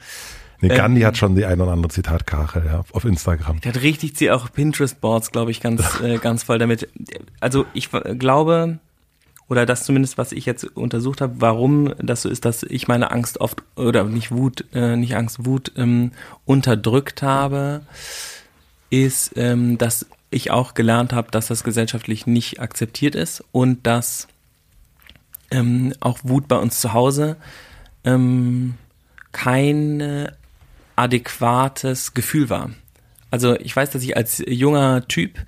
[0.60, 3.60] Nee, Gandhi ähm, hat schon die ein oder andere Zitatkachel ja, auf Instagram.
[3.60, 6.88] Der hat richtig sie auch Pinterest-Boards, glaube ich, ganz, äh, ganz voll damit.
[7.38, 8.80] Also ich glaube,
[9.48, 13.10] oder das zumindest, was ich jetzt untersucht habe, warum das so ist, dass ich meine
[13.10, 16.12] Angst oft oder nicht Wut, äh, nicht Angst, Wut ähm,
[16.44, 17.82] unterdrückt habe,
[18.90, 24.28] ist, ähm, dass ich auch gelernt habe, dass das gesellschaftlich nicht akzeptiert ist und dass
[25.50, 27.36] ähm, auch Wut bei uns zu Hause
[28.04, 28.74] ähm,
[29.32, 30.36] keine
[30.96, 32.70] adäquates Gefühl war.
[33.30, 35.38] Also ich weiß, dass ich als junger Typ,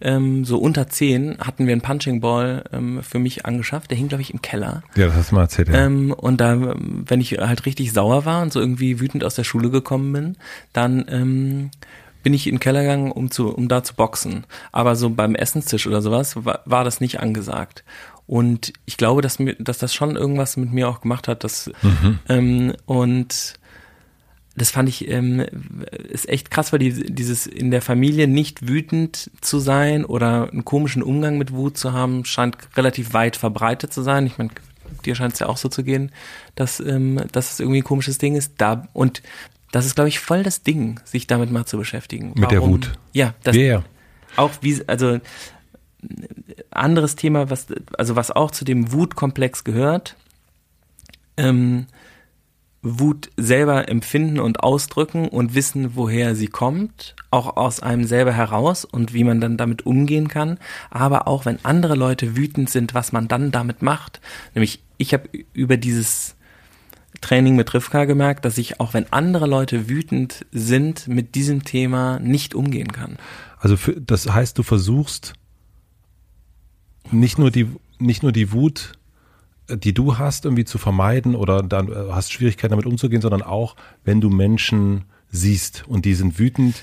[0.00, 3.90] ähm, so unter zehn, hatten wir einen Punching Ball ähm, für mich angeschafft.
[3.90, 4.82] Der hing, glaube ich, im Keller.
[4.96, 5.86] Ja, das hast du mal erzählt, ja.
[5.86, 9.44] Ähm, und da, wenn ich halt richtig sauer war und so irgendwie wütend aus der
[9.44, 10.36] Schule gekommen bin,
[10.72, 11.70] dann ähm,
[12.22, 14.44] bin ich in den Keller gegangen, um zu, um da zu boxen.
[14.72, 17.84] Aber so beim Essenstisch oder sowas war, war das nicht angesagt.
[18.26, 21.70] Und ich glaube, dass mir, dass das schon irgendwas mit mir auch gemacht hat, dass
[21.82, 22.18] mhm.
[22.28, 23.54] ähm, und
[24.58, 25.40] das fand ich ähm,
[26.08, 30.64] ist echt krass, weil die, dieses in der Familie nicht wütend zu sein oder einen
[30.64, 34.26] komischen Umgang mit Wut zu haben, scheint relativ weit verbreitet zu sein.
[34.26, 34.50] Ich meine,
[35.04, 36.12] dir scheint es ja auch so zu gehen,
[36.54, 38.54] dass, ähm, dass es irgendwie ein komisches Ding ist.
[38.58, 39.22] Da und
[39.72, 42.28] das ist, glaube ich, voll das Ding, sich damit mal zu beschäftigen.
[42.28, 42.50] Mit Warum?
[42.50, 42.92] der Wut.
[43.12, 43.84] Ja, das yeah.
[44.36, 45.20] auch wie also
[46.70, 47.66] anderes Thema, was
[47.96, 50.16] also was auch zu dem Wutkomplex gehört.
[51.36, 51.86] Ähm,
[52.82, 58.84] Wut selber empfinden und ausdrücken und wissen, woher sie kommt, auch aus einem selber heraus
[58.84, 60.58] und wie man dann damit umgehen kann,
[60.90, 64.20] aber auch wenn andere Leute wütend sind, was man dann damit macht.
[64.54, 66.36] Nämlich ich habe über dieses
[67.20, 72.20] Training mit Rivka gemerkt, dass ich auch wenn andere Leute wütend sind, mit diesem Thema
[72.20, 73.16] nicht umgehen kann.
[73.58, 75.32] Also für, das heißt, du versuchst
[77.10, 77.66] nicht nur die
[77.98, 78.92] nicht nur die Wut
[79.68, 83.76] die du hast, irgendwie zu vermeiden oder dann äh, hast Schwierigkeiten damit umzugehen, sondern auch,
[84.04, 86.82] wenn du Menschen siehst und die sind wütend,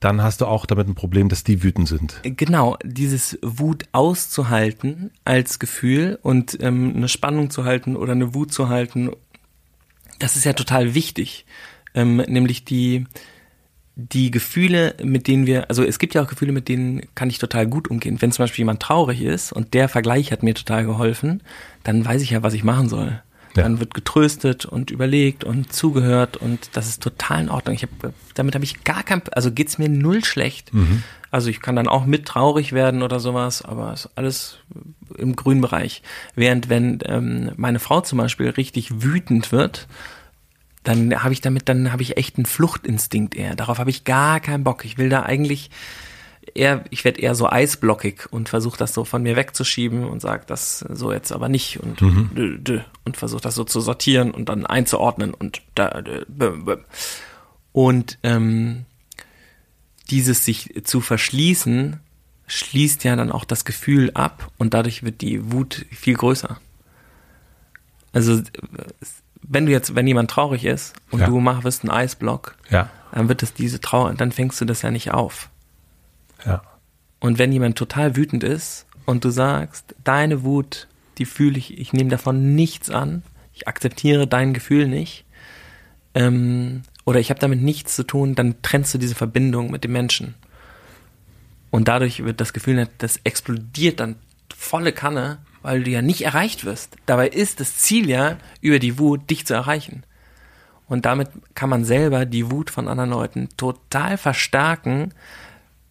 [0.00, 2.20] dann hast du auch damit ein Problem, dass die wütend sind.
[2.22, 8.52] Genau, dieses Wut auszuhalten als Gefühl und ähm, eine Spannung zu halten oder eine Wut
[8.52, 9.10] zu halten,
[10.18, 11.46] das ist ja total wichtig.
[11.94, 13.06] Ähm, nämlich die,
[13.98, 17.38] die Gefühle, mit denen wir, also es gibt ja auch Gefühle, mit denen kann ich
[17.38, 18.20] total gut umgehen.
[18.20, 21.42] Wenn zum Beispiel jemand traurig ist und der Vergleich hat mir total geholfen,
[21.82, 23.22] dann weiß ich ja, was ich machen soll.
[23.56, 23.62] Ja.
[23.62, 27.74] Dann wird getröstet und überlegt und zugehört und das ist total in Ordnung.
[27.74, 27.90] Ich hab,
[28.34, 30.74] damit habe ich gar kein, also geht's mir null schlecht.
[30.74, 31.02] Mhm.
[31.30, 34.58] Also ich kann dann auch mit traurig werden oder sowas, aber ist alles
[35.16, 36.02] im grünen Bereich.
[36.34, 39.88] Während wenn ähm, meine Frau zum Beispiel richtig wütend wird,
[40.86, 43.56] dann habe ich damit, dann habe ich echt einen Fluchtinstinkt eher.
[43.56, 44.84] Darauf habe ich gar keinen Bock.
[44.84, 45.70] Ich will da eigentlich
[46.54, 50.44] eher, ich werde eher so eisblockig und versuche das so von mir wegzuschieben und sage
[50.46, 52.84] das so jetzt aber nicht und mhm.
[53.04, 56.02] und versuche das so zu sortieren und dann einzuordnen und da
[57.72, 58.86] und ähm,
[60.08, 62.00] dieses sich zu verschließen
[62.46, 66.60] schließt ja dann auch das Gefühl ab und dadurch wird die Wut viel größer.
[68.12, 68.40] Also
[69.48, 71.26] wenn du jetzt, wenn jemand traurig ist und ja.
[71.26, 72.90] du machst einen Eisblock, ja.
[73.12, 75.50] dann wird es diese Trauer, dann fängst du das ja nicht auf.
[76.44, 76.62] Ja.
[77.20, 81.92] Und wenn jemand total wütend ist und du sagst, deine Wut, die fühle ich, ich
[81.92, 85.24] nehme davon nichts an, ich akzeptiere dein Gefühl nicht,
[86.14, 89.92] ähm, oder ich habe damit nichts zu tun, dann trennst du diese Verbindung mit dem
[89.92, 90.34] Menschen.
[91.70, 94.16] Und dadurch wird das Gefühl, das explodiert dann
[94.54, 96.96] volle Kanne weil du ja nicht erreicht wirst.
[97.06, 100.04] Dabei ist das Ziel ja, über die Wut dich zu erreichen.
[100.86, 105.12] Und damit kann man selber die Wut von anderen Leuten total verstärken.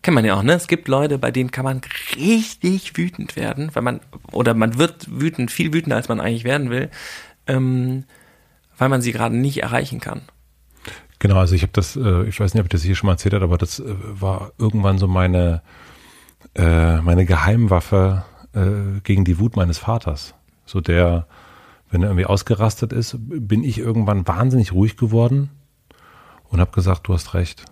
[0.02, 0.54] Kennt man ja auch, ne?
[0.54, 1.82] Es gibt Leute, bei denen kann man
[2.16, 4.00] richtig wütend werden, weil man,
[4.32, 6.90] oder man wird wütend, viel wütender, als man eigentlich werden will,
[7.46, 8.06] ähm,
[8.78, 10.22] weil man sie gerade nicht erreichen kann.
[11.20, 13.14] Genau, also ich habe das, äh, ich weiß nicht, ob ich das hier schon mal
[13.14, 15.62] erzählt habe, aber das äh, war irgendwann so meine,
[16.56, 18.24] äh, meine Geheimwaffe
[18.56, 20.34] äh, gegen die Wut meines Vaters.
[20.66, 21.28] So der,
[21.92, 25.50] wenn er irgendwie ausgerastet ist, bin ich irgendwann wahnsinnig ruhig geworden
[26.50, 27.66] und habe gesagt, du hast recht.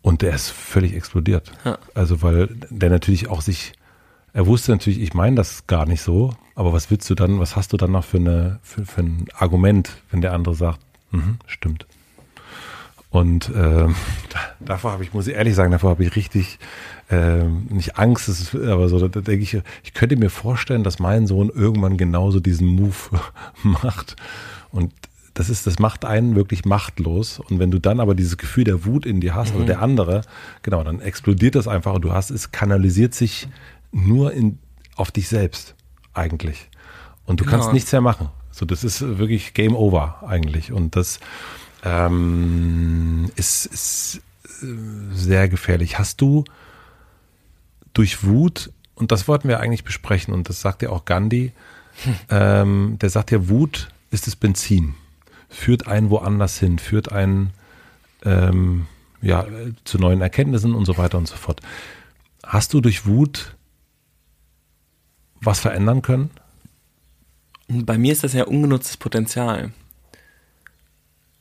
[0.00, 1.52] Und der ist völlig explodiert.
[1.64, 1.78] Ja.
[1.94, 3.72] Also weil der natürlich auch sich,
[4.32, 7.56] er wusste natürlich, ich meine das gar nicht so, aber was willst du dann, was
[7.56, 11.38] hast du dann noch für, eine, für, für ein Argument, wenn der andere sagt, mhm,
[11.46, 11.86] stimmt.
[13.10, 13.88] Und äh,
[14.60, 16.58] davor habe ich, muss ich ehrlich sagen, davor habe ich richtig
[17.10, 21.26] ähm, nicht Angst, ist, aber so, da denke ich, ich könnte mir vorstellen, dass mein
[21.26, 23.20] Sohn irgendwann genauso diesen Move
[23.62, 24.16] macht.
[24.70, 24.92] Und
[25.34, 27.38] das ist, das macht einen wirklich machtlos.
[27.38, 29.58] Und wenn du dann aber dieses Gefühl der Wut in dir hast, mhm.
[29.58, 30.20] oder der andere,
[30.62, 33.48] genau, dann explodiert das einfach und du hast, es kanalisiert sich
[33.92, 34.58] nur in,
[34.96, 35.74] auf dich selbst,
[36.12, 36.68] eigentlich.
[37.24, 37.58] Und du genau.
[37.58, 38.28] kannst nichts mehr machen.
[38.50, 40.72] So, das ist wirklich Game Over eigentlich.
[40.72, 41.20] Und das
[41.84, 44.20] ähm, ist, ist
[44.62, 44.66] äh,
[45.12, 45.98] sehr gefährlich.
[45.98, 46.44] Hast du
[47.94, 51.52] durch Wut, und das wollten wir eigentlich besprechen, und das sagt ja auch Gandhi,
[52.02, 52.14] hm.
[52.30, 54.94] ähm, der sagt ja, Wut ist das Benzin,
[55.48, 57.52] führt einen woanders hin, führt einen
[58.24, 58.86] ähm,
[59.20, 59.46] ja,
[59.84, 61.60] zu neuen Erkenntnissen und so weiter und so fort.
[62.44, 63.56] Hast du durch Wut
[65.40, 66.30] was verändern können?
[67.68, 69.72] Bei mir ist das ja ungenutztes Potenzial.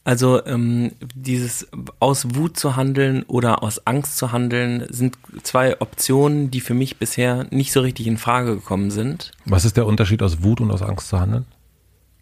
[0.08, 1.67] Also ähm, dieses
[2.00, 6.96] aus Wut zu handeln oder aus Angst zu handeln sind zwei Optionen, die für mich
[6.96, 9.34] bisher nicht so richtig in Frage gekommen sind.
[9.43, 11.46] Was ist der Unterschied aus Wut und aus Angst zu handeln?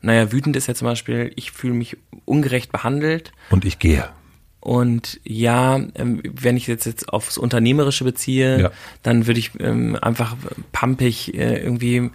[0.02, 1.96] Naja, wütend ist ja zum Beispiel, ich fühle mich
[2.26, 3.34] ungerecht behandelt.
[3.52, 4.10] Und ich gehe.
[4.62, 8.72] Und ja, ähm, wenn ich jetzt, jetzt aufs Unternehmerische beziehe, ja.
[9.04, 10.36] dann würde ich ähm, einfach
[10.72, 12.10] pumpig äh, irgendwie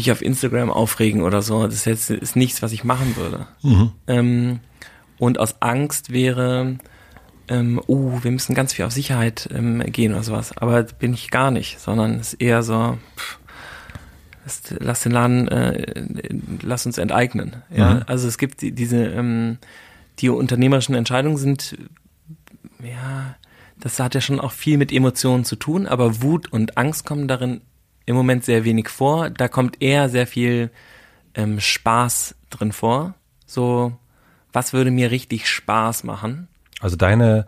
[0.00, 1.64] mich auf Instagram aufregen oder so.
[1.64, 3.46] Das ist jetzt ist nichts, was ich machen würde.
[3.62, 3.92] Mhm.
[4.06, 4.60] Ähm,
[5.18, 6.78] und aus Angst wäre,
[7.48, 10.56] ähm, oh, wir müssen ganz viel auf Sicherheit ähm, gehen oder sowas.
[10.56, 13.38] Aber bin ich gar nicht, sondern es ist eher so, pff,
[14.78, 16.02] lass den Laden, äh,
[16.62, 17.62] lass uns enteignen.
[17.70, 18.02] Ja, mhm.
[18.06, 19.58] also es gibt die, diese, ähm,
[20.20, 21.76] die unternehmerischen Entscheidungen sind,
[22.82, 23.36] ja,
[23.78, 27.28] das hat ja schon auch viel mit Emotionen zu tun, aber Wut und Angst kommen
[27.28, 27.60] darin
[28.06, 29.30] im Moment sehr wenig vor.
[29.30, 30.70] Da kommt eher sehr viel
[31.34, 33.14] ähm, Spaß drin vor.
[33.46, 33.92] So,
[34.52, 36.48] was würde mir richtig Spaß machen?
[36.80, 37.46] Also deine,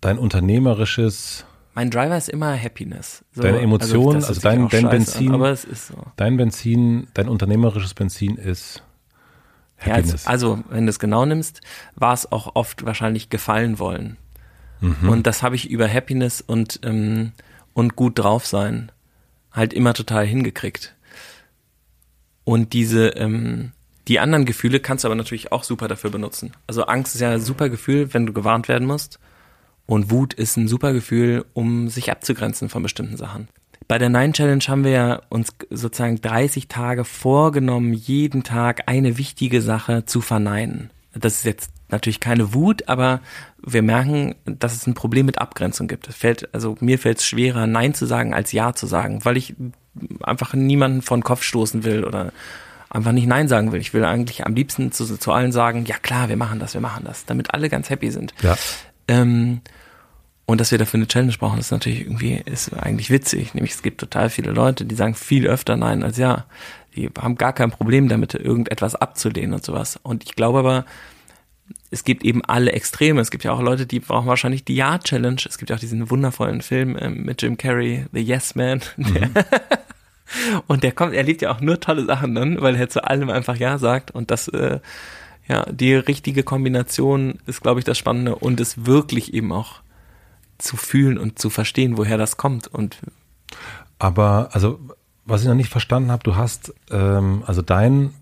[0.00, 1.44] dein unternehmerisches
[1.74, 3.24] mein Driver ist immer Happiness.
[3.30, 5.94] So, deine Emotionen, also, also dein, dein Benzin, an, so.
[6.16, 8.82] dein Benzin, dein unternehmerisches Benzin ist
[9.76, 10.24] Happiness.
[10.24, 11.60] Ja, also, also, wenn du es genau nimmst,
[11.94, 14.16] war es auch oft wahrscheinlich gefallen wollen.
[14.80, 15.08] Mhm.
[15.08, 17.30] Und das habe ich über Happiness und, ähm,
[17.74, 18.90] und gut drauf sein
[19.52, 20.94] halt immer total hingekriegt.
[22.44, 23.72] Und diese, ähm,
[24.08, 26.52] die anderen Gefühle kannst du aber natürlich auch super dafür benutzen.
[26.66, 29.18] Also Angst ist ja ein super Gefühl, wenn du gewarnt werden musst.
[29.86, 33.48] Und Wut ist ein super Gefühl, um sich abzugrenzen von bestimmten Sachen.
[33.86, 39.16] Bei der Nine Challenge haben wir ja uns sozusagen 30 Tage vorgenommen, jeden Tag eine
[39.16, 40.90] wichtige Sache zu verneinen.
[41.14, 43.20] Das ist jetzt natürlich keine Wut, aber
[43.64, 46.08] wir merken, dass es ein Problem mit Abgrenzung gibt.
[46.08, 49.36] Es fällt, also mir fällt es schwerer, Nein zu sagen, als Ja zu sagen, weil
[49.36, 49.54] ich
[50.22, 52.32] einfach niemanden vor den Kopf stoßen will oder
[52.90, 53.80] einfach nicht Nein sagen will.
[53.80, 56.80] Ich will eigentlich am liebsten zu, zu allen sagen, ja klar, wir machen das, wir
[56.80, 58.34] machen das, damit alle ganz happy sind.
[58.42, 58.56] Ja.
[59.08, 59.60] Ähm,
[60.46, 63.52] und dass wir dafür eine Challenge brauchen, ist natürlich irgendwie, ist eigentlich witzig.
[63.52, 66.46] Nämlich es gibt total viele Leute, die sagen viel öfter Nein als Ja.
[66.96, 70.00] Die haben gar kein Problem damit, irgendetwas abzulehnen und sowas.
[70.02, 70.84] Und ich glaube aber,
[71.90, 73.20] es gibt eben alle Extreme.
[73.20, 75.40] Es gibt ja auch Leute, die brauchen wahrscheinlich die Ja-Challenge.
[75.46, 78.80] Es gibt ja auch diesen wundervollen Film ähm, mit Jim Carrey, The Yes Man.
[78.96, 79.34] Mhm.
[80.66, 83.30] und der kommt, er liebt ja auch nur tolle Sachen dann, weil er zu allem
[83.30, 84.10] einfach Ja sagt.
[84.10, 84.80] Und das, äh,
[85.48, 89.80] ja, die richtige Kombination ist, glaube ich, das Spannende und es wirklich eben auch
[90.58, 92.68] zu fühlen und zu verstehen, woher das kommt.
[92.68, 92.98] Und
[93.98, 94.78] aber also
[95.24, 98.14] was ich noch nicht verstanden habe, du hast ähm, also dein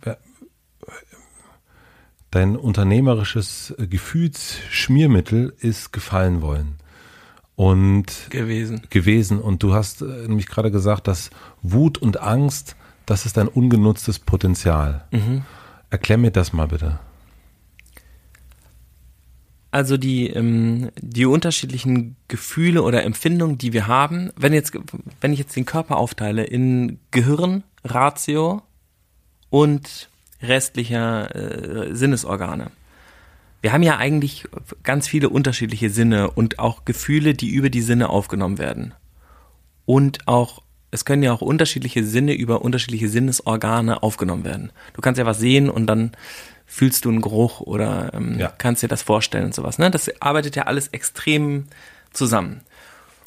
[2.31, 6.77] dein unternehmerisches Gefühlsschmiermittel ist gefallen wollen
[7.55, 11.31] und gewesen gewesen und du hast äh, nämlich gerade gesagt, dass
[11.63, 15.05] Wut und Angst, das ist ein ungenutztes Potenzial.
[15.11, 15.43] Mhm.
[15.91, 16.99] Erklär mir das mal bitte.
[19.71, 24.73] Also die, ähm, die unterschiedlichen Gefühle oder Empfindungen, die wir haben, wenn jetzt,
[25.21, 28.63] wenn ich jetzt den Körper aufteile in Gehirn, Ratio
[29.51, 30.09] und
[30.43, 32.71] restlicher äh, Sinnesorgane.
[33.63, 34.45] Wir haben ja eigentlich
[34.83, 38.95] ganz viele unterschiedliche Sinne und auch Gefühle, die über die Sinne aufgenommen werden.
[39.87, 44.73] Und auch, es können ja auch unterschiedliche Sinne über unterschiedliche Sinnesorgane aufgenommen werden.
[44.93, 46.13] Du kannst ja was sehen und dann
[46.67, 48.53] fühlst du einen Geruch oder ähm, ja.
[48.57, 49.79] kannst dir das vorstellen und sowas.
[49.79, 49.91] Ne?
[49.91, 51.67] Das arbeitet ja alles extrem
[52.13, 52.61] zusammen.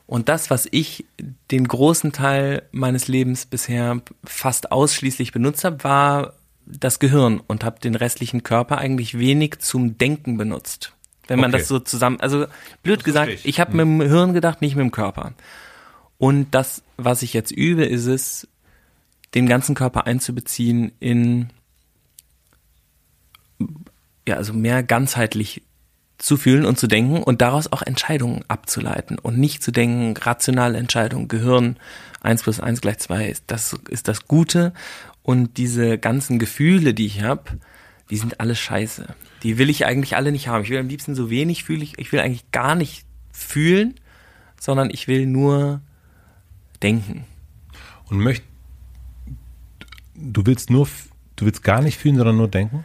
[0.05, 1.05] Und das, was ich
[1.51, 6.33] den großen Teil meines Lebens bisher fast ausschließlich benutzt habe, war
[6.69, 10.93] das Gehirn und habe den restlichen Körper eigentlich wenig zum Denken benutzt.
[11.27, 11.59] Wenn man okay.
[11.59, 12.45] das so zusammen, also
[12.83, 13.97] blöd das gesagt, ich, ich habe hm.
[13.97, 15.33] mit dem Hirn gedacht, nicht mit dem Körper.
[16.17, 18.47] Und das, was ich jetzt übe, ist es,
[19.35, 21.49] den ganzen Körper einzubeziehen in
[24.27, 25.63] ja, also mehr ganzheitlich
[26.17, 30.77] zu fühlen und zu denken und daraus auch Entscheidungen abzuleiten und nicht zu denken, rationale
[30.77, 31.77] Entscheidungen, Gehirn,
[32.21, 34.73] eins plus eins gleich zwei das ist das Gute
[35.23, 37.59] und diese ganzen Gefühle, die ich habe,
[38.09, 39.15] die sind alle scheiße.
[39.43, 40.63] Die will ich eigentlich alle nicht haben.
[40.63, 41.81] Ich will am liebsten so wenig fühlen.
[41.81, 43.95] Ich, ich will eigentlich gar nicht fühlen,
[44.59, 45.81] sondern ich will nur
[46.81, 47.25] denken.
[48.09, 48.43] Und möcht,
[50.15, 50.87] du willst nur,
[51.35, 52.83] du willst gar nicht fühlen, sondern nur denken?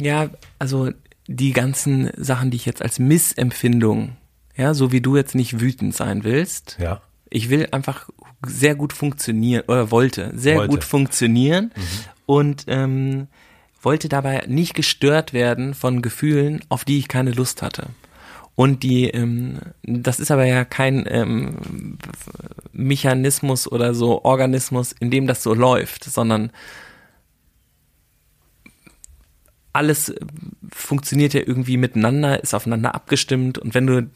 [0.00, 0.90] Ja, also
[1.26, 4.16] die ganzen Sachen, die ich jetzt als Missempfindung,
[4.56, 6.78] ja, so wie du jetzt nicht wütend sein willst.
[6.80, 7.02] Ja.
[7.30, 8.08] Ich will einfach
[8.46, 10.70] sehr gut funktionieren oder wollte sehr Wollte.
[10.70, 11.72] gut funktionieren
[12.26, 13.28] und ähm,
[13.82, 17.86] wollte dabei nicht gestört werden von Gefühlen, auf die ich keine Lust hatte.
[18.54, 21.98] Und die, ähm, das ist aber ja kein ähm,
[22.72, 26.52] Mechanismus oder so Organismus, in dem das so läuft, sondern
[29.72, 30.20] alles äh,
[30.70, 34.10] funktioniert ja irgendwie miteinander, ist aufeinander abgestimmt und wenn du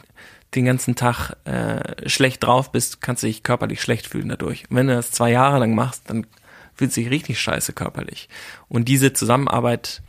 [0.57, 4.65] den ganzen Tag äh, schlecht drauf bist, kannst du dich körperlich schlecht fühlen dadurch.
[4.71, 6.27] Und wenn du das zwei Jahre lang machst, dann
[6.75, 8.29] fühlst du dich richtig scheiße körperlich.
[8.69, 10.03] Und diese Zusammenarbeit,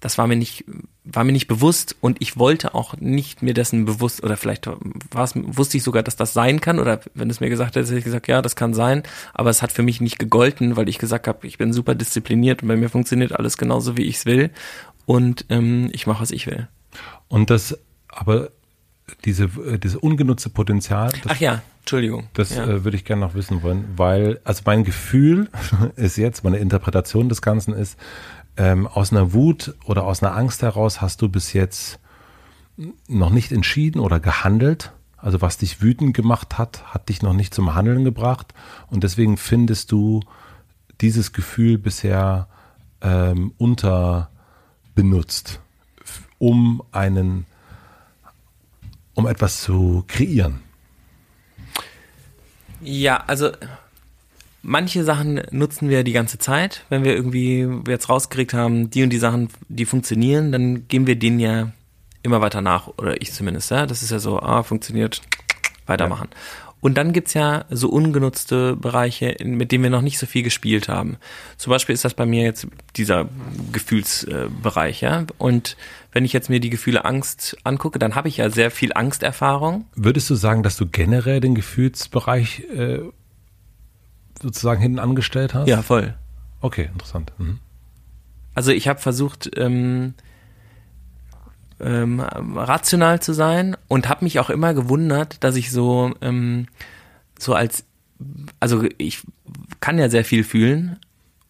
[0.00, 0.64] das war mir nicht,
[1.04, 4.68] war mir nicht bewusst und ich wollte auch nicht mir dessen bewusst oder vielleicht
[5.34, 8.04] wusste ich sogar, dass das sein kann oder wenn es mir gesagt hätte, hätte ich
[8.04, 9.02] gesagt, ja, das kann sein,
[9.34, 12.62] aber es hat für mich nicht gegolten, weil ich gesagt habe, ich bin super diszipliniert
[12.62, 14.50] und bei mir funktioniert alles genauso, wie ich es will
[15.06, 16.68] und ähm, ich mache, was ich will.
[17.28, 18.50] Und das, aber
[19.24, 22.28] diese, äh, dieses ungenutzte Potenzial, das, Ach ja, Entschuldigung.
[22.34, 22.64] das ja.
[22.64, 25.48] äh, würde ich gerne noch wissen wollen, weil, also mein Gefühl
[25.96, 27.98] ist jetzt, meine Interpretation des Ganzen ist,
[28.56, 31.98] ähm, aus einer Wut oder aus einer Angst heraus hast du bis jetzt
[33.08, 34.92] noch nicht entschieden oder gehandelt.
[35.16, 38.54] Also was dich wütend gemacht hat, hat dich noch nicht zum Handeln gebracht.
[38.88, 40.20] Und deswegen findest du
[41.00, 42.48] dieses Gefühl bisher
[43.02, 45.60] ähm, unterbenutzt,
[46.38, 47.46] um einen,
[49.20, 50.60] um etwas zu kreieren.
[52.80, 53.50] Ja, also
[54.62, 56.84] manche Sachen nutzen wir die ganze Zeit.
[56.88, 61.16] Wenn wir irgendwie jetzt rausgekriegt haben, die und die Sachen, die funktionieren, dann gehen wir
[61.16, 61.72] denen ja
[62.22, 62.88] immer weiter nach.
[62.98, 63.86] Oder ich zumindest, ja.
[63.86, 65.20] Das ist ja so, ah, funktioniert,
[65.86, 66.28] weitermachen.
[66.80, 70.88] Und dann gibt's ja so ungenutzte Bereiche, mit denen wir noch nicht so viel gespielt
[70.88, 71.18] haben.
[71.58, 73.28] Zum Beispiel ist das bei mir jetzt dieser
[73.72, 75.26] Gefühlsbereich, ja.
[75.36, 75.76] Und
[76.12, 79.86] wenn ich jetzt mir die Gefühle Angst angucke, dann habe ich ja sehr viel Angsterfahrung.
[79.94, 83.00] Würdest du sagen, dass du generell den Gefühlsbereich äh,
[84.42, 85.68] sozusagen hinten angestellt hast?
[85.68, 86.14] Ja, voll.
[86.60, 87.32] Okay, interessant.
[87.38, 87.58] Mhm.
[88.54, 90.14] Also ich habe versucht, ähm,
[91.80, 96.66] ähm, rational zu sein und habe mich auch immer gewundert, dass ich so, ähm,
[97.38, 97.84] so als,
[98.58, 99.22] also ich
[99.80, 100.98] kann ja sehr viel fühlen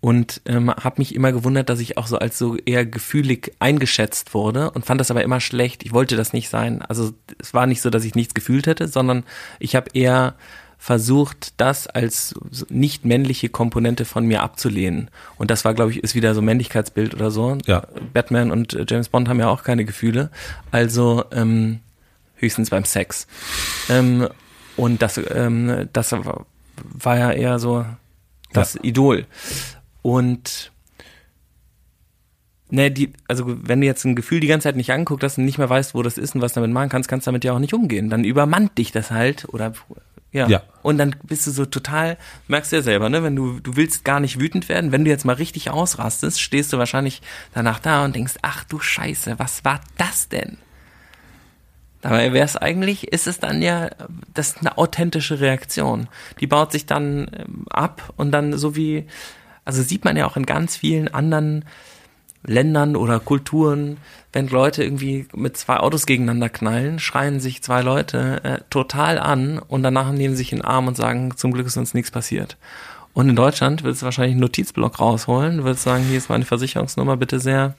[0.00, 4.32] und ähm, habe mich immer gewundert, dass ich auch so als so eher gefühlig eingeschätzt
[4.34, 5.82] wurde und fand das aber immer schlecht.
[5.84, 6.82] Ich wollte das nicht sein.
[6.82, 9.24] Also es war nicht so, dass ich nichts gefühlt hätte, sondern
[9.58, 10.34] ich habe eher
[10.78, 12.34] versucht, das als
[12.70, 15.10] nicht männliche Komponente von mir abzulehnen.
[15.36, 17.58] Und das war, glaube ich, ist wieder so Männlichkeitsbild oder so.
[17.66, 17.82] Ja.
[18.14, 20.30] Batman und äh, James Bond haben ja auch keine Gefühle.
[20.70, 21.80] Also ähm,
[22.36, 23.26] höchstens beim Sex.
[23.90, 24.28] Ähm,
[24.78, 26.46] und das, ähm, das war
[26.82, 27.84] war ja eher so
[28.52, 29.26] das Idol.
[30.02, 30.72] Und
[32.70, 35.42] ne, die, also wenn du jetzt ein Gefühl die ganze Zeit nicht anguckst, dass du
[35.42, 37.52] nicht mehr weißt, wo das ist und was damit machen kannst, kannst du damit ja
[37.52, 38.10] auch nicht umgehen.
[38.10, 39.72] Dann übermannt dich das halt oder
[40.32, 40.46] ja.
[40.48, 40.62] Ja.
[40.82, 44.04] Und dann bist du so total, merkst du ja selber, ne, wenn du, du willst
[44.04, 47.20] gar nicht wütend werden, wenn du jetzt mal richtig ausrastest, stehst du wahrscheinlich
[47.52, 50.58] danach da und denkst, ach du Scheiße, was war das denn?
[52.00, 53.90] Dabei wäre es eigentlich, ist es dann ja,
[54.32, 56.08] das ist eine authentische Reaktion.
[56.40, 59.06] Die baut sich dann ähm, ab und dann so wie,
[59.70, 61.64] also sieht man ja auch in ganz vielen anderen
[62.42, 63.98] Ländern oder Kulturen,
[64.32, 69.60] wenn Leute irgendwie mit zwei Autos gegeneinander knallen, schreien sich zwei Leute äh, total an
[69.60, 72.56] und danach nehmen sich in den Arm und sagen, zum Glück ist uns nichts passiert.
[73.12, 77.16] Und in Deutschland willst du wahrscheinlich einen Notizblock rausholen, willst sagen, hier ist meine Versicherungsnummer,
[77.16, 77.74] bitte sehr.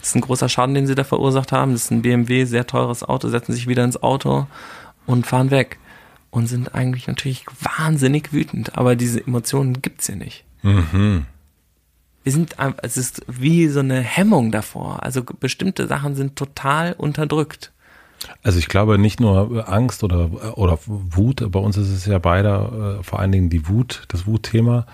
[0.00, 1.72] Das ist ein großer Schaden, den sie da verursacht haben.
[1.72, 4.48] Das ist ein BMW, sehr teures Auto, setzen sich wieder ins Auto
[5.06, 5.78] und fahren weg.
[6.30, 7.46] Und sind eigentlich natürlich
[7.78, 11.26] wahnsinnig wütend, aber diese Emotionen gibt's hier nicht Mhm.
[12.26, 15.04] Wir sind, es ist wie so eine Hemmung davor.
[15.04, 17.70] Also bestimmte Sachen sind total unterdrückt.
[18.42, 22.98] Also ich glaube nicht nur Angst oder, oder Wut, bei uns ist es ja beide,
[22.98, 24.86] äh, vor allen Dingen die Wut, das Wutthema.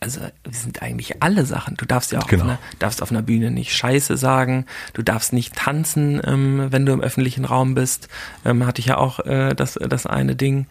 [0.00, 1.76] Also wir sind eigentlich alle Sachen.
[1.76, 2.44] Du darfst ja auch Genau.
[2.44, 4.64] auf, einer, darfst auf einer Bühne nicht Scheiße sagen.
[4.94, 8.08] Du darfst nicht tanzen, ähm, wenn du im öffentlichen Raum bist.
[8.46, 10.66] Ähm, hatte ich ja auch äh, das, das eine Ding.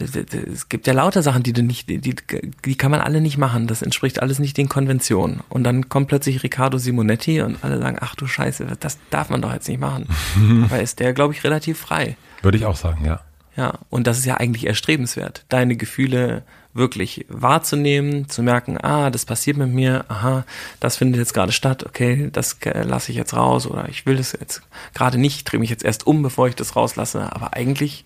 [0.00, 3.66] Es gibt ja lauter Sachen, die du nicht, die, die kann man alle nicht machen.
[3.66, 5.40] Das entspricht alles nicht den Konventionen.
[5.48, 9.42] Und dann kommt plötzlich Riccardo Simonetti und alle sagen, ach du Scheiße, das darf man
[9.42, 10.06] doch jetzt nicht machen.
[10.64, 12.16] Aber ist der, glaube ich, relativ frei.
[12.42, 13.20] Würde ich auch sagen, ja.
[13.56, 19.24] Ja, und das ist ja eigentlich erstrebenswert, deine Gefühle wirklich wahrzunehmen, zu merken, ah, das
[19.24, 20.44] passiert mit mir, aha,
[20.78, 24.32] das findet jetzt gerade statt, okay, das lasse ich jetzt raus oder ich will das
[24.32, 24.62] jetzt
[24.94, 27.32] gerade nicht, ich drehe mich jetzt erst um, bevor ich das rauslasse.
[27.32, 28.04] Aber eigentlich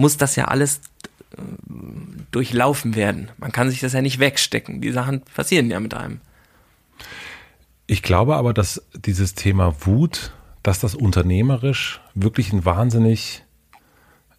[0.00, 0.80] muss das ja alles
[1.36, 1.42] äh,
[2.30, 3.30] durchlaufen werden.
[3.38, 4.80] Man kann sich das ja nicht wegstecken.
[4.80, 6.20] Die Sachen passieren ja mit einem.
[7.86, 10.32] Ich glaube aber, dass dieses Thema Wut,
[10.62, 13.44] dass das unternehmerisch wirklich ein wahnsinnig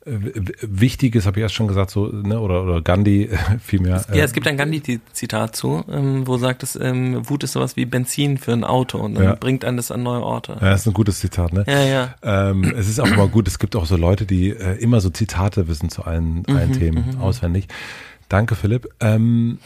[0.04, 3.30] Wichtiges, habe ich erst schon gesagt, so, ne, oder, oder Gandhi
[3.60, 4.04] vielmehr.
[4.12, 7.86] Ja, es gibt ein Gandhi-Zitat zu, ähm, wo sagt es, ähm, Wut ist sowas wie
[7.86, 9.36] Benzin für ein Auto und dann ja.
[9.36, 10.54] bringt einen das an neue Orte.
[10.54, 11.66] Ja, das ist ein gutes Zitat, ne?
[11.68, 12.16] Ja, ja.
[12.24, 15.12] Ähm, es ist auch immer gut, es gibt auch so Leute, die äh, immer so
[15.12, 17.22] Zitate wissen zu allen, mhm, allen Themen mhm.
[17.22, 17.68] auswendig.
[18.28, 18.90] Danke, Philipp.
[19.00, 19.60] Ähm,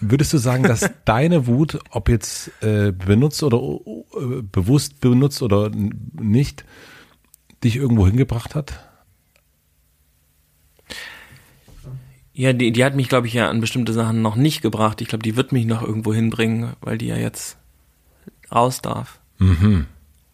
[0.00, 5.70] Würdest du sagen, dass deine Wut, ob jetzt äh, benutzt oder äh, bewusst benutzt oder
[5.70, 6.64] nicht,
[7.62, 8.80] dich irgendwo hingebracht hat?
[12.34, 15.00] Ja, die, die hat mich, glaube ich, ja an bestimmte Sachen noch nicht gebracht.
[15.00, 17.56] Ich glaube, die wird mich noch irgendwo hinbringen, weil die ja jetzt
[18.52, 19.20] raus darf.
[19.38, 19.86] Mhm.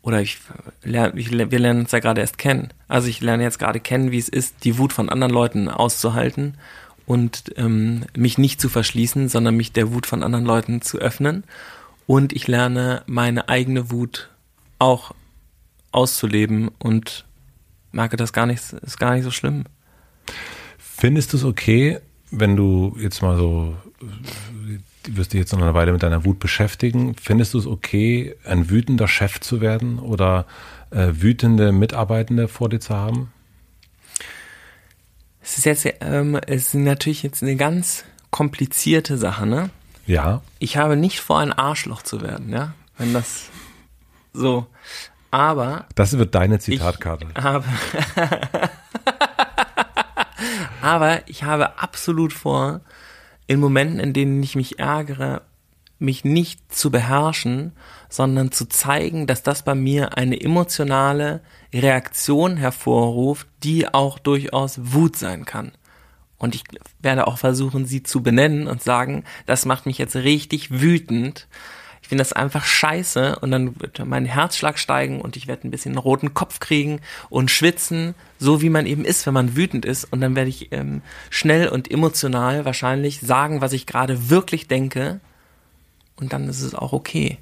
[0.02, 0.38] Oder ich
[0.82, 2.72] lerne, ich, wir lernen uns ja gerade erst kennen.
[2.88, 6.54] Also ich lerne jetzt gerade kennen, wie es ist, die Wut von anderen Leuten auszuhalten
[7.04, 11.44] und ähm, mich nicht zu verschließen, sondern mich der Wut von anderen Leuten zu öffnen.
[12.06, 14.30] Und ich lerne meine eigene Wut
[14.78, 15.12] auch
[15.92, 17.26] auszuleben und
[17.92, 19.64] merke, das gar nicht, ist gar nicht so schlimm.
[21.00, 21.98] Findest du es okay,
[22.30, 26.38] wenn du jetzt mal so, du wirst dich jetzt noch eine Weile mit deiner Wut
[26.38, 30.44] beschäftigen, findest du es okay, ein wütender Chef zu werden oder
[30.90, 33.32] äh, wütende Mitarbeitende vor dir zu haben?
[35.40, 39.70] Es ist jetzt, ähm, es ist natürlich jetzt eine ganz komplizierte Sache, ne?
[40.06, 40.42] Ja.
[40.58, 42.74] Ich habe nicht vor, ein Arschloch zu werden, ja?
[42.98, 43.44] Wenn das
[44.34, 44.66] so.
[45.30, 45.86] Aber.
[45.94, 47.26] Das wird deine Zitatkarte.
[47.34, 47.64] Ich habe.
[50.80, 52.80] Aber ich habe absolut vor,
[53.46, 55.42] in Momenten, in denen ich mich ärgere,
[55.98, 57.72] mich nicht zu beherrschen,
[58.08, 65.16] sondern zu zeigen, dass das bei mir eine emotionale Reaktion hervorruft, die auch durchaus Wut
[65.16, 65.72] sein kann.
[66.38, 66.64] Und ich
[67.00, 71.46] werde auch versuchen, sie zu benennen und sagen, das macht mich jetzt richtig wütend
[72.10, 75.92] finde das einfach scheiße und dann wird mein Herzschlag steigen und ich werde ein bisschen
[75.92, 80.04] einen roten Kopf kriegen und schwitzen, so wie man eben ist, wenn man wütend ist
[80.12, 85.20] und dann werde ich ähm, schnell und emotional wahrscheinlich sagen, was ich gerade wirklich denke
[86.16, 87.38] und dann ist es auch okay.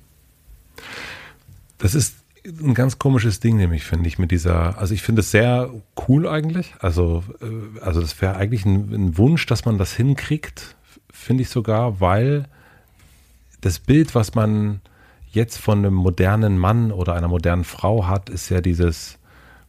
[1.79, 5.31] Das ist ein ganz komisches Ding, nämlich finde ich mit dieser, also ich finde es
[5.31, 5.71] sehr
[6.07, 6.75] cool eigentlich.
[6.79, 10.77] Also, äh, also das wäre eigentlich ein, ein, Wunsch, dass man das hinkriegt,
[11.11, 12.45] finde ich sogar, weil
[13.61, 14.81] das Bild, was man
[15.31, 19.19] jetzt von einem modernen Mann oder einer modernen Frau hat, ist ja dieses,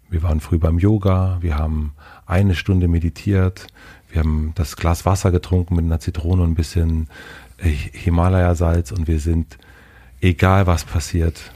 [0.09, 1.93] wir waren früh beim Yoga, wir haben
[2.25, 3.67] eine Stunde meditiert,
[4.09, 7.07] wir haben das Glas Wasser getrunken mit einer Zitrone und ein bisschen
[7.57, 9.57] äh, Himalaya-Salz und wir sind,
[10.21, 11.51] egal was passiert,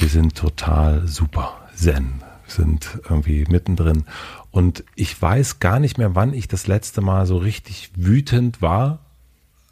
[0.00, 4.04] wir sind total super, zen, sind irgendwie mittendrin.
[4.50, 9.05] Und ich weiß gar nicht mehr, wann ich das letzte Mal so richtig wütend war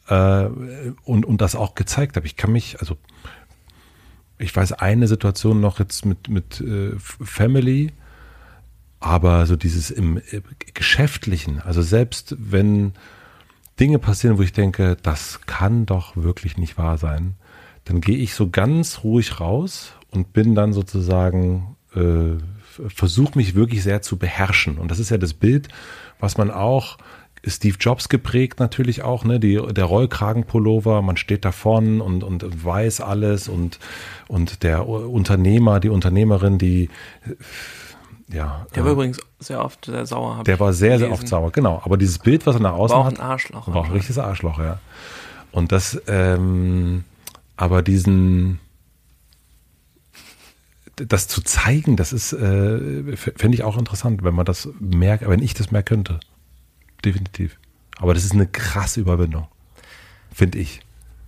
[0.08, 0.46] äh,
[1.04, 2.26] und, und das auch gezeigt habe.
[2.26, 2.96] Ich kann mich, also
[4.38, 7.92] ich weiß eine Situation noch jetzt mit, mit äh, Family,
[9.00, 10.40] aber so dieses im äh,
[10.72, 12.92] Geschäftlichen, also selbst wenn
[13.78, 17.34] Dinge passieren, wo ich denke, das kann doch wirklich nicht wahr sein,
[17.84, 22.38] dann gehe ich so ganz ruhig raus und bin dann sozusagen, äh,
[22.88, 24.78] versuche mich wirklich sehr zu beherrschen.
[24.78, 25.68] Und das ist ja das Bild,
[26.18, 26.98] was man auch
[27.46, 29.38] Steve Jobs geprägt natürlich auch, ne?
[29.38, 33.78] Die, der Rollkragenpullover, man steht da vorne und, und weiß alles und,
[34.28, 36.88] und der Unternehmer, die Unternehmerin, die
[38.28, 38.66] ja.
[38.74, 40.42] Der war äh, übrigens sehr oft sehr sauer.
[40.44, 41.04] Der war sehr, gelesen.
[41.04, 41.82] sehr oft sauer, genau.
[41.84, 43.68] Aber dieses Bild, was er nach außen war auch ein Arschloch.
[43.68, 44.78] War auch ein richtiges Arschloch, ja.
[45.52, 47.04] Und das, ähm,
[47.56, 48.58] aber diesen,
[50.96, 55.42] das zu zeigen, das ist, äh, fände ich auch interessant, wenn man das merkt, wenn
[55.42, 56.18] ich das mehr könnte
[57.04, 57.58] definitiv.
[57.98, 59.46] Aber das ist eine krasse Überwindung,
[60.32, 60.80] finde ich.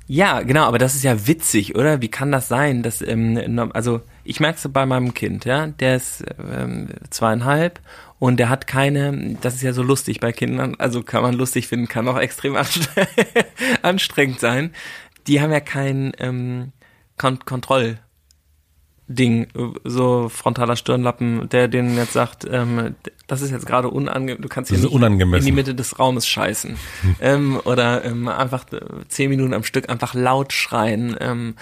[0.09, 2.01] Ja, genau, aber das ist ja witzig, oder?
[2.01, 2.85] Wie kann das sein?
[2.85, 7.81] Dass, ähm, also ich merke es bei meinem Kind, ja, der ist ähm, zweieinhalb
[8.21, 11.67] und der hat keine, das ist ja so lustig bei Kindern, also kann man lustig
[11.67, 12.57] finden, kann auch extrem
[13.83, 14.73] anstrengend sein.
[15.27, 16.73] Die haben ja kein ähm,
[17.17, 17.99] Kont Kontroll.
[19.09, 19.47] Ding,
[19.85, 22.97] so frontaler Stirnlappen, der denen jetzt sagt, ähm,
[23.29, 26.77] das ist jetzt gerade unangenehm, du kannst hier nicht in die Mitte des Raumes scheißen.
[27.21, 31.17] ähm, oder ähm, einfach äh, zehn Minuten am Stück einfach laut schreien.
[31.21, 31.55] Ähm,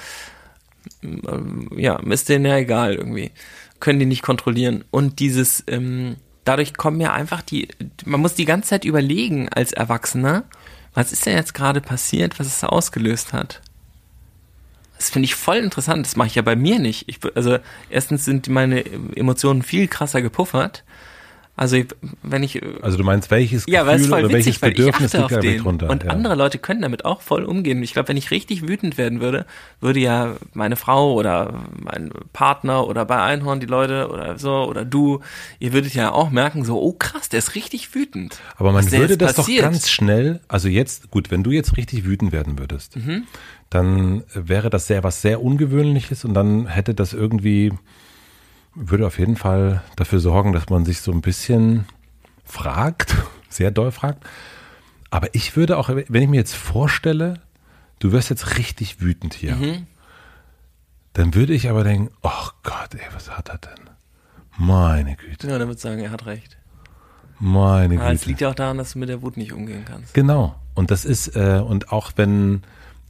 [1.03, 3.31] ähm, ja, ist denen ja egal irgendwie.
[3.79, 4.85] Können die nicht kontrollieren.
[4.91, 7.69] Und dieses, ähm, dadurch kommen mir einfach die,
[8.07, 10.45] man muss die ganze Zeit überlegen als Erwachsener,
[10.95, 13.61] was ist denn jetzt gerade passiert, was es ausgelöst hat.
[14.97, 16.07] Das finde ich voll interessant.
[16.07, 17.09] Das mache ich ja bei mir nicht.
[17.09, 17.59] Ich, also
[17.91, 18.85] erstens sind meine
[19.17, 20.85] Emotionen viel krasser gepuffert
[21.57, 21.81] also
[22.25, 25.41] wenn ich also du meinst welches ja, Gefühl voll oder witzig, welches Bedürfnis liegt da
[25.41, 25.89] mit drunter?
[25.89, 26.11] Und ja.
[26.11, 27.81] andere Leute können damit auch voll umgehen.
[27.85, 29.47] Ich glaube, wenn ich richtig wütend werden würde,
[29.81, 34.85] würde ja meine Frau oder mein Partner oder bei Einhorn die Leute oder so oder
[34.85, 35.21] du,
[35.61, 38.41] ihr würdet ja auch merken, so oh krass, der ist richtig wütend.
[38.57, 39.65] Aber man würde das passiert?
[39.65, 43.25] doch ganz schnell, also jetzt gut, wenn du jetzt richtig wütend werden würdest, Mhm.
[43.75, 47.73] Dann wäre das sehr was sehr ungewöhnliches und dann hätte das irgendwie
[48.75, 51.85] würde auf jeden Fall dafür sorgen, dass man sich so ein bisschen
[52.45, 53.15] fragt,
[53.49, 54.25] sehr doll fragt.
[55.11, 57.35] Aber ich würde auch, wenn ich mir jetzt vorstelle,
[58.01, 59.87] du wirst jetzt richtig wütend hier, Mhm.
[61.13, 63.91] dann würde ich aber denken, oh Gott, ey, was hat er denn?
[64.59, 66.57] Meine Güte, Ja, dann würde ich sagen, er hat recht.
[67.39, 68.29] meine Aber es Güte.
[68.31, 70.15] liegt ja auch daran, dass du mit der Wut nicht umgehen kannst.
[70.15, 70.57] Genau.
[70.75, 72.63] Und das ist, äh, und auch wenn,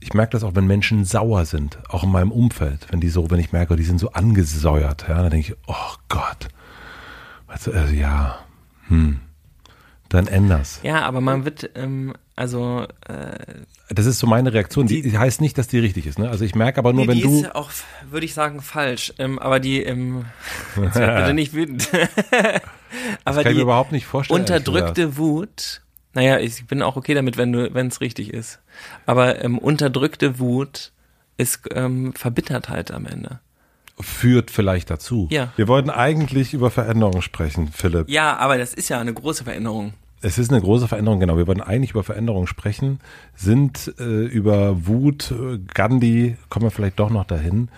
[0.04, 3.30] ich merke das auch, wenn Menschen sauer sind, auch in meinem Umfeld, wenn die so,
[3.30, 6.48] wenn ich merke, die sind so angesäuert, ja, dann denke ich, oh Gott.
[7.64, 8.38] Du, also ja,
[8.88, 9.20] hm,
[10.10, 10.80] dann änder's.
[10.82, 14.86] Ja, aber man wird, ähm, also äh, Das ist so meine Reaktion.
[14.86, 16.18] Die, die heißt nicht, dass die richtig ist.
[16.18, 16.28] Ne?
[16.28, 17.40] Also ich merke aber nur, nee, wenn die du.
[17.40, 17.70] ist auch,
[18.10, 19.14] würde ich sagen, falsch.
[19.18, 20.26] Ähm, aber die, ähm,
[20.82, 21.88] jetzt werd bitte nicht wütend.
[23.24, 24.38] aber kann ich die mir überhaupt nicht vorstellen.
[24.38, 25.80] unterdrückte Wut,
[26.14, 28.60] naja, ich bin auch okay damit, wenn du, wenn es richtig ist.
[29.06, 30.92] Aber ähm, unterdrückte Wut
[31.36, 33.40] ist ähm, Verbittertheit am Ende.
[34.00, 35.28] Führt vielleicht dazu.
[35.30, 35.52] Ja.
[35.56, 38.08] Wir wollten eigentlich über Veränderungen sprechen, Philipp.
[38.08, 39.94] Ja, aber das ist ja eine große Veränderung.
[40.20, 41.36] Es ist eine große Veränderung, genau.
[41.36, 42.98] Wir wollten eigentlich über Veränderungen sprechen,
[43.34, 47.68] sind äh, über Wut, äh, Gandhi, kommen wir vielleicht doch noch dahin.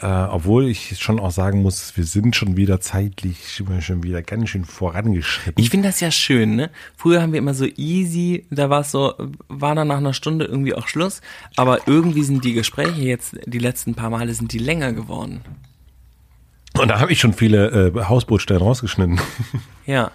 [0.00, 4.50] Äh, obwohl ich schon auch sagen muss, wir sind schon wieder zeitlich schon wieder ganz
[4.50, 5.62] schön vorangeschritten.
[5.62, 6.70] Ich finde das ja schön, ne?
[6.96, 9.14] Früher haben wir immer so easy, da war es so,
[9.48, 11.20] war dann nach einer Stunde irgendwie auch Schluss,
[11.56, 15.40] aber irgendwie sind die Gespräche jetzt, die letzten paar Male sind die länger geworden.
[16.74, 19.20] Und da habe ich schon viele äh, Hausbootstellen rausgeschnitten.
[19.86, 20.10] Ja.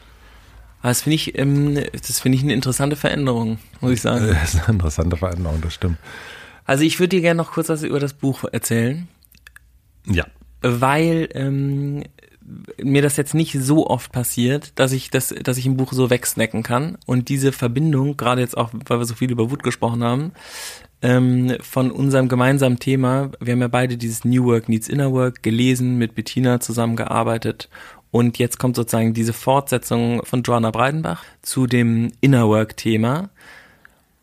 [0.81, 4.27] Aber das finde ich, ähm, das finde ich eine interessante Veränderung, muss ich sagen.
[4.27, 5.97] Das ist eine interessante Veränderung, das stimmt.
[6.65, 9.07] Also ich würde dir gerne noch kurz was über das Buch erzählen,
[10.05, 10.25] Ja.
[10.61, 12.03] weil ähm,
[12.81, 16.09] mir das jetzt nicht so oft passiert, dass ich das, dass ich ein Buch so
[16.09, 16.97] wegsnacken kann.
[17.05, 20.31] Und diese Verbindung, gerade jetzt auch, weil wir so viel über Wut gesprochen haben,
[21.01, 25.43] ähm, von unserem gemeinsamen Thema, wir haben ja beide dieses New Work Needs Inner Work
[25.43, 27.69] gelesen, mit Bettina zusammengearbeitet.
[28.11, 33.29] Und jetzt kommt sozusagen diese Fortsetzung von Joanna Breidenbach zu dem Inner Work Thema.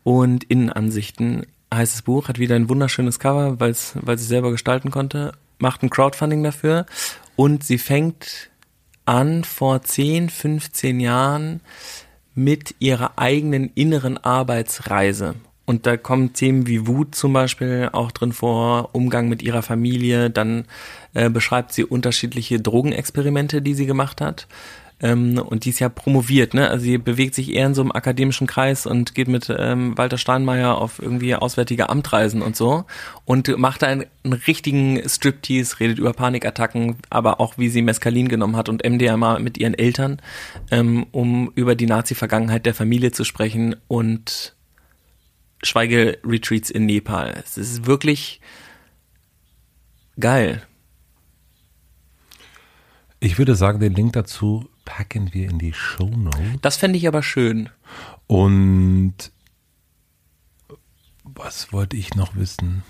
[0.03, 4.51] Und Innenansichten heißt das Buch, hat wieder ein wunderschönes Cover, weil es, weil sie selber
[4.51, 6.85] gestalten konnte, macht ein Crowdfunding dafür
[7.35, 8.49] und sie fängt
[9.05, 11.61] an vor 10, 15 Jahren
[12.35, 15.35] mit ihrer eigenen inneren Arbeitsreise.
[15.65, 20.29] Und da kommen Themen wie Wut zum Beispiel auch drin vor, Umgang mit ihrer Familie,
[20.29, 20.65] dann
[21.13, 24.47] äh, beschreibt sie unterschiedliche Drogenexperimente, die sie gemacht hat.
[25.01, 26.69] Ähm, und die ist ja promoviert, ne?
[26.69, 30.17] Also sie bewegt sich eher in so einem akademischen Kreis und geht mit ähm, Walter
[30.17, 32.85] Steinmeier auf irgendwie auswärtige Amtreisen und so
[33.25, 38.27] und macht da einen, einen richtigen Striptease, redet über Panikattacken, aber auch wie sie Mescalin
[38.27, 40.21] genommen hat und MDMA mit ihren Eltern,
[40.69, 44.55] ähm, um über die Nazi-Vergangenheit der Familie zu sprechen und
[45.63, 47.41] Schweigeretreats in Nepal.
[47.43, 48.41] Es ist wirklich
[50.19, 50.61] geil.
[53.19, 56.39] Ich würde sagen, den Link dazu packen wir in die Show Notes.
[56.61, 57.69] Das fände ich aber schön.
[58.27, 59.13] Und
[61.23, 62.83] was wollte ich noch wissen?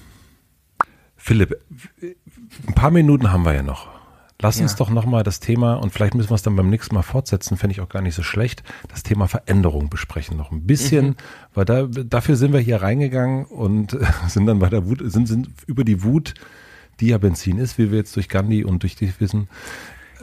[1.16, 1.56] Philipp,
[2.68, 3.88] ein paar Minuten haben wir ja noch.
[4.39, 4.78] Lass uns Ja.
[4.80, 7.74] doch nochmal das Thema, und vielleicht müssen wir es dann beim nächsten Mal fortsetzen, fände
[7.74, 11.16] ich auch gar nicht so schlecht, das Thema Veränderung besprechen noch ein bisschen, Mhm.
[11.54, 13.96] weil da, dafür sind wir hier reingegangen und
[14.28, 16.34] sind dann bei der Wut, sind, sind über die Wut,
[17.00, 19.48] die ja Benzin ist, wie wir jetzt durch Gandhi und durch dich wissen,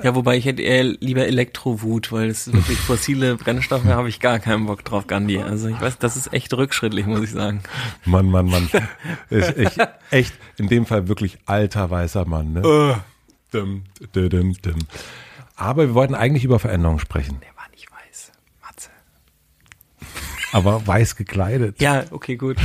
[0.02, 4.38] Ja, wobei ich hätte eher lieber Elektrowut, weil es wirklich fossile Brennstoffe habe ich gar
[4.38, 5.38] keinen Bock drauf, Gandhi.
[5.38, 7.62] Also ich weiß, das ist echt rückschrittlich, muss ich sagen.
[8.04, 8.70] Mann, Mann, Mann.
[9.30, 9.78] Ist echt,
[10.10, 12.52] echt, in dem Fall wirklich alter weißer Mann.
[12.52, 12.62] Ne?
[13.50, 14.78] Dum, dum, dum, dum.
[15.56, 17.40] Aber wir wollten eigentlich über Veränderungen sprechen.
[17.40, 18.32] Der war nicht weiß.
[18.62, 18.90] Matze.
[20.52, 21.80] Aber weiß gekleidet.
[21.80, 22.58] Ja, okay, gut.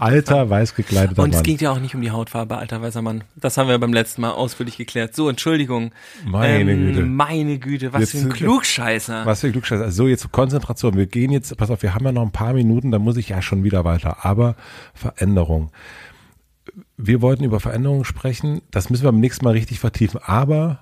[0.00, 1.42] Alter, weiß gekleideter Und es Mann.
[1.44, 3.24] ging ja auch nicht um die Hautfarbe, alter weißer Mann.
[3.36, 5.14] Das haben wir beim letzten Mal ausführlich geklärt.
[5.14, 5.92] So, Entschuldigung.
[6.24, 7.02] Meine Güte.
[7.02, 9.26] Meine Güte, was Jetzt für ein Klugscheißer.
[9.26, 9.84] Was für Glückscheiße.
[9.84, 10.96] Also so, jetzt Konzentration.
[10.96, 13.28] Wir gehen jetzt, pass auf, wir haben ja noch ein paar Minuten, da muss ich
[13.28, 14.24] ja schon wieder weiter.
[14.24, 14.56] Aber
[14.94, 15.70] Veränderung.
[16.96, 18.62] Wir wollten über Veränderungen sprechen.
[18.70, 20.20] Das müssen wir beim nächsten Mal richtig vertiefen.
[20.24, 20.80] Aber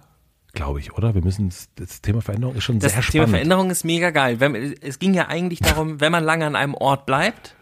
[0.52, 1.14] glaube ich, oder?
[1.14, 3.30] Wir müssen, das Thema Veränderung ist schon Das sehr Thema spannend.
[3.30, 4.40] Veränderung ist mega geil.
[4.40, 7.54] Wenn, es ging ja eigentlich darum, wenn man lange an einem Ort bleibt,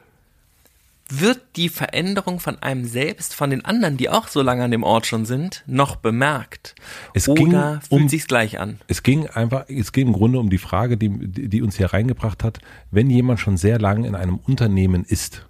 [1.10, 4.82] wird die Veränderung von einem selbst, von den anderen, die auch so lange an dem
[4.82, 6.74] Ort schon sind, noch bemerkt?
[7.14, 8.78] Es Oder ging fühlt um- sich's gleich an?
[8.86, 11.92] Es ging einfach, es ging im Grunde um die Frage, die, die die uns hier
[11.92, 15.46] reingebracht hat, wenn jemand schon sehr lange in einem Unternehmen ist,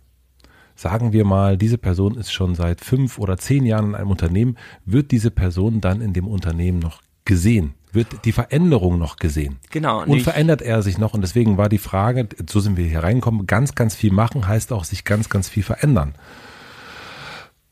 [0.74, 4.56] sagen wir mal, diese Person ist schon seit fünf oder zehn Jahren in einem Unternehmen,
[4.86, 7.74] wird diese Person dann in dem Unternehmen noch gesehen?
[7.92, 9.58] Wird die Veränderung noch gesehen?
[9.70, 10.02] Genau.
[10.04, 11.12] Und verändert er sich noch?
[11.14, 14.72] Und deswegen war die Frage, so sind wir hier reingekommen, ganz, ganz viel machen heißt
[14.72, 16.14] auch sich ganz, ganz viel verändern.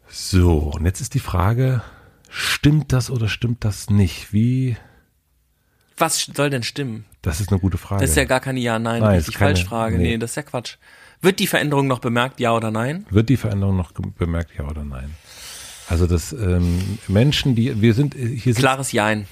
[0.08, 1.82] So, und jetzt ist die Frage,
[2.30, 4.32] stimmt das oder stimmt das nicht?
[4.32, 4.76] Wie,
[5.96, 7.04] Was soll denn stimmen?
[7.22, 8.00] das ist eine gute Frage.
[8.02, 9.98] Das ist ja gar keine Ja-Nein, Nein, richtig ist keine- falsch Frage.
[9.98, 10.04] nee.
[10.12, 10.18] Nee.
[10.18, 10.76] das ist ja Quatsch.
[11.20, 13.04] Wird die Veränderung noch bemerkt, ja oder nein?
[13.10, 15.14] Wird die Veränderung noch bemerkt, ja oder nein?
[15.88, 19.26] Also das ähm, Menschen, die wir sind hier Klares Jein.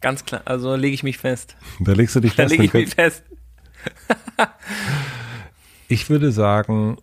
[0.00, 1.56] Ganz klar, also lege ich mich fest.
[1.80, 2.52] da legst du dich Da fest.
[2.52, 3.22] lege ich mich fest.
[5.90, 6.98] Ich würde sagen,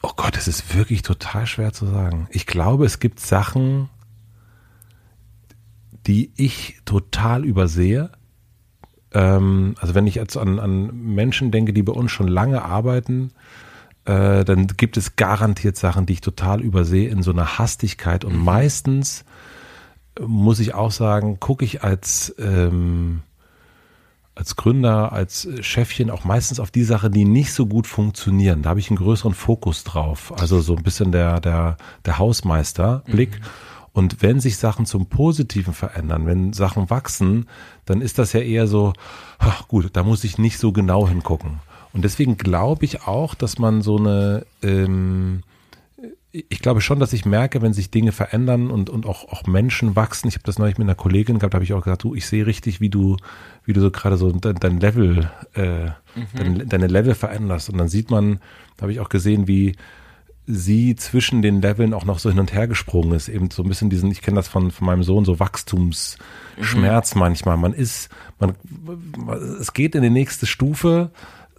[0.00, 2.28] oh Gott, es ist wirklich total schwer zu sagen.
[2.30, 3.90] Ich glaube, es gibt Sachen,
[6.06, 8.10] die ich total übersehe.
[9.12, 13.32] Ähm, also wenn ich jetzt an, an Menschen denke, die bei uns schon lange arbeiten,
[14.06, 18.24] äh, dann gibt es garantiert Sachen, die ich total übersehe in so einer Hastigkeit.
[18.24, 19.24] Und meistens äh,
[20.20, 23.22] muss ich auch sagen, gucke ich als ähm,
[24.34, 28.62] als Gründer, als Chefchen auch meistens auf die Sachen, die nicht so gut funktionieren.
[28.62, 30.32] Da habe ich einen größeren Fokus drauf.
[30.38, 33.40] Also so ein bisschen der, der, der Hausmeister-Blick.
[33.92, 37.46] Und wenn sich Sachen zum Positiven verändern, wenn Sachen wachsen,
[37.84, 38.94] dann ist das ja eher so,
[39.38, 41.60] ach gut, da muss ich nicht so genau hingucken.
[41.92, 45.42] Und deswegen glaube ich auch, dass man so eine, ähm,
[46.32, 49.96] ich glaube schon, dass ich merke, wenn sich Dinge verändern und, und auch, auch Menschen
[49.96, 50.28] wachsen.
[50.28, 52.46] Ich habe das neulich mit einer Kollegin gehabt, habe ich auch gesagt, du, ich sehe
[52.46, 53.18] richtig, wie du,
[53.66, 55.90] wie du so gerade so dein, dein Level, äh,
[56.34, 57.68] dein, deine Level veränderst.
[57.68, 58.40] Und dann sieht man,
[58.76, 59.76] da habe ich auch gesehen, wie
[60.46, 63.28] sie zwischen den Leveln auch noch so hin und her gesprungen ist.
[63.28, 67.58] Eben so ein bisschen diesen, ich kenne das von, von meinem Sohn, so Wachstumsschmerz manchmal.
[67.58, 68.08] Man ist,
[68.40, 68.54] man,
[69.60, 71.10] es geht in die nächste Stufe,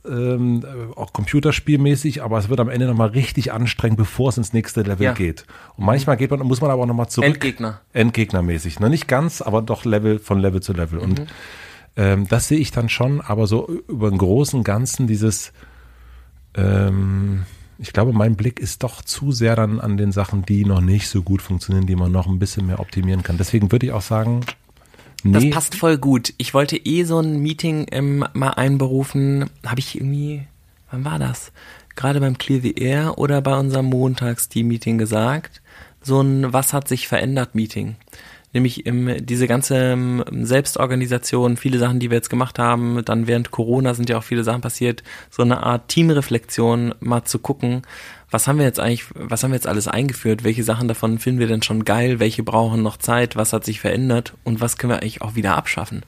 [0.10, 0.64] ähm,
[0.96, 5.04] auch computerspielmäßig, aber es wird am Ende nochmal richtig anstrengend, bevor es ins nächste Level
[5.06, 5.14] Ja.
[5.14, 5.46] geht.
[5.78, 7.28] Und manchmal geht man, muss man aber auch nochmal zurück.
[7.28, 7.82] Endgegner.
[7.94, 8.80] Endgegnermäßig.
[8.80, 8.90] Ne?
[8.90, 11.00] Nicht ganz, aber doch Level von Level zu Level.
[11.00, 11.24] Und
[11.96, 15.54] ähm, das sehe ich dann schon, aber so über den großen Ganzen dieses,
[16.56, 17.44] ähm,
[17.80, 21.08] ich glaube, mein Blick ist doch zu sehr dann an den Sachen, die noch nicht
[21.08, 23.38] so gut funktionieren, die man noch ein bisschen mehr optimieren kann.
[23.38, 24.42] Deswegen würde ich auch sagen,
[25.24, 26.34] Das nee, passt voll gut.
[26.38, 29.50] Ich wollte eh so ein Meeting ähm, mal einberufen.
[29.66, 30.44] Habe ich irgendwie,
[30.92, 31.52] wann war das?
[31.96, 35.62] Gerade beim Clear the Air oder bei unserem Montags-Team-Meeting gesagt.
[36.02, 37.96] So ein Was hat sich verändert Meeting.
[38.54, 43.52] Nämlich ähm, diese ganze ähm, Selbstorganisation, viele Sachen, die wir jetzt gemacht haben, dann während
[43.52, 47.82] Corona sind ja auch viele Sachen passiert, so eine Art Teamreflexion mal zu gucken,
[48.30, 51.40] was haben wir jetzt eigentlich, was haben wir jetzt alles eingeführt, welche Sachen davon finden
[51.40, 54.34] wir denn schon geil, welche brauchen noch Zeit, was hat sich verändert?
[54.44, 56.04] Und was können wir eigentlich auch wieder abschaffen.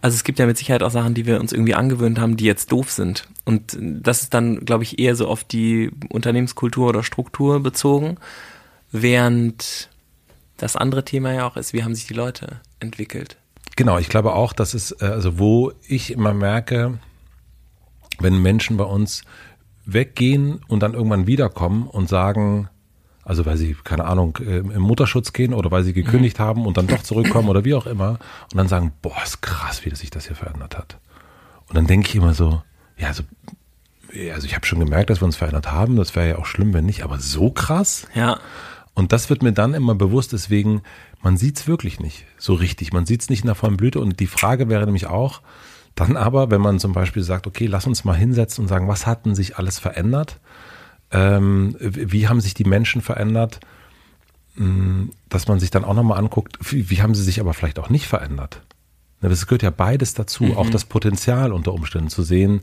[0.00, 2.44] Also es gibt ja mit Sicherheit auch Sachen, die wir uns irgendwie angewöhnt haben, die
[2.44, 3.28] jetzt doof sind.
[3.44, 8.16] Und das ist dann, glaube ich, eher so auf die Unternehmenskultur oder Struktur bezogen,
[8.92, 9.90] während
[10.56, 13.36] das andere Thema ja auch ist, wie haben sich die Leute entwickelt.
[13.76, 16.98] Genau, ich glaube auch, dass es, äh, also wo ich immer merke,
[18.18, 19.22] wenn Menschen bei uns
[19.84, 22.68] weggehen und dann irgendwann wiederkommen und sagen,
[23.22, 26.86] also weil sie, keine Ahnung, im Mutterschutz gehen oder weil sie gekündigt haben und dann
[26.86, 28.18] doch zurückkommen oder wie auch immer
[28.52, 30.98] und dann sagen, boah, ist krass, wie sich das hier verändert hat.
[31.68, 32.62] Und dann denke ich immer so,
[32.96, 33.24] ja, also,
[34.12, 36.46] ja, also ich habe schon gemerkt, dass wir uns verändert haben, das wäre ja auch
[36.46, 38.06] schlimm, wenn nicht, aber so krass?
[38.14, 38.38] Ja,
[38.96, 40.80] Und das wird mir dann immer bewusst, deswegen,
[41.22, 42.94] man sieht's wirklich nicht so richtig.
[42.94, 44.00] Man sieht's nicht in der vollen Blüte.
[44.00, 45.42] Und die Frage wäre nämlich auch,
[45.94, 49.06] dann aber, wenn man zum Beispiel sagt, okay, lass uns mal hinsetzen und sagen, was
[49.06, 50.40] hat denn sich alles verändert?
[51.10, 53.60] Ähm, wie haben sich die Menschen verändert?
[54.56, 57.78] Hm, Dass man sich dann auch nochmal anguckt, wie, wie haben sie sich aber vielleicht
[57.78, 58.62] auch nicht verändert?
[59.20, 62.60] Das gehört ja beides dazu, auch das Potenzial unter Umständen zu sehen.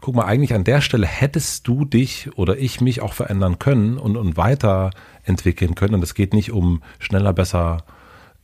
[0.00, 3.98] Guck mal, eigentlich an der Stelle hättest du dich oder ich mich auch verändern können
[3.98, 5.94] und, und weiterentwickeln können.
[5.94, 7.84] Und es geht nicht um schneller, besser,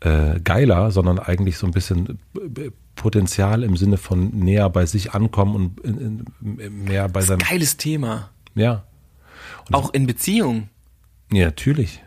[0.01, 5.13] äh, geiler, sondern eigentlich so ein bisschen äh, Potenzial im Sinne von näher bei sich
[5.13, 7.39] ankommen und in, in, mehr bei seinem.
[7.39, 8.31] geiles Thema.
[8.55, 8.85] Ja.
[9.71, 10.69] Auch in Beziehungen
[11.31, 12.03] ja, natürlich.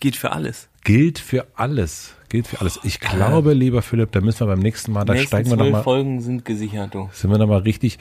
[0.00, 0.68] gilt für alles.
[0.82, 2.14] Gilt für alles.
[2.34, 2.80] Gilt für alles.
[2.82, 5.84] Ich glaube, lieber Philipp, da müssen wir beim nächsten Mal, da steigen wir nochmal.
[5.84, 7.08] Folgen sind gesichert, du.
[7.12, 8.00] sind wir noch mal richtig,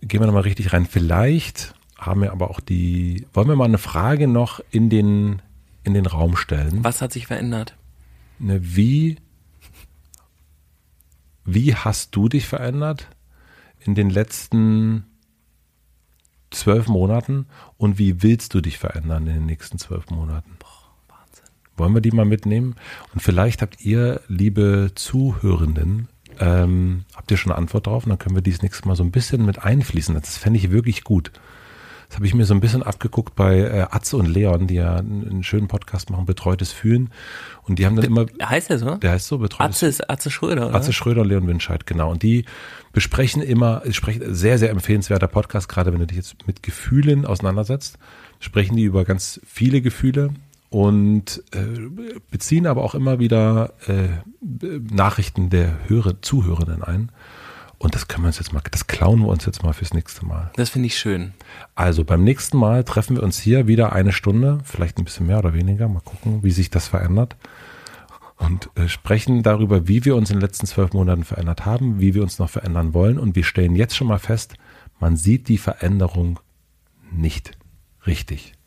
[0.00, 0.84] gehen wir noch mal richtig rein.
[0.84, 5.42] Vielleicht haben wir aber auch die, wollen wir mal eine Frage noch in den,
[5.84, 6.82] in den Raum stellen?
[6.82, 7.76] Was hat sich verändert?
[8.40, 9.18] Ne, wie,
[11.44, 13.06] wie hast du dich verändert
[13.78, 15.04] in den letzten
[16.50, 20.57] zwölf Monaten und wie willst du dich verändern in den nächsten zwölf Monaten?
[21.78, 22.74] Wollen wir die mal mitnehmen?
[23.14, 26.08] Und vielleicht habt ihr, liebe Zuhörenden,
[26.40, 28.04] ähm, habt ihr schon eine Antwort drauf?
[28.04, 30.14] Und dann können wir dies nächste Mal so ein bisschen mit einfließen.
[30.14, 31.32] Das fände ich wirklich gut.
[32.08, 34.96] Das habe ich mir so ein bisschen abgeguckt bei äh, Atze und Leon, die ja
[34.96, 37.10] einen, schönen Podcast machen, Betreutes Fühlen.
[37.64, 38.24] Und die haben dann immer.
[38.42, 38.94] Heißt der so?
[38.94, 40.74] Der heißt so, Betreutes Atze ist Atze Schröder, oder?
[40.74, 42.10] Atze Schröder und Leon Winscheid, genau.
[42.10, 42.46] Und die
[42.92, 47.98] besprechen immer, sprechen sehr, sehr empfehlenswerter Podcast, gerade wenn du dich jetzt mit Gefühlen auseinandersetzt,
[48.40, 50.30] sprechen die über ganz viele Gefühle
[50.70, 51.88] und äh,
[52.30, 54.08] beziehen aber auch immer wieder äh,
[54.92, 57.10] Nachrichten der Hörer, Zuhörenden ein.
[57.78, 60.26] Und das können wir uns jetzt mal, das klauen wir uns jetzt mal fürs nächste
[60.26, 60.50] Mal.
[60.56, 61.32] Das finde ich schön.
[61.76, 65.38] Also beim nächsten Mal treffen wir uns hier wieder eine Stunde, vielleicht ein bisschen mehr
[65.38, 67.36] oder weniger, mal gucken, wie sich das verändert.
[68.36, 72.14] Und äh, sprechen darüber, wie wir uns in den letzten zwölf Monaten verändert haben, wie
[72.14, 73.18] wir uns noch verändern wollen.
[73.18, 74.54] Und wir stellen jetzt schon mal fest,
[75.00, 76.40] man sieht die Veränderung
[77.12, 77.52] nicht
[78.06, 78.57] richtig.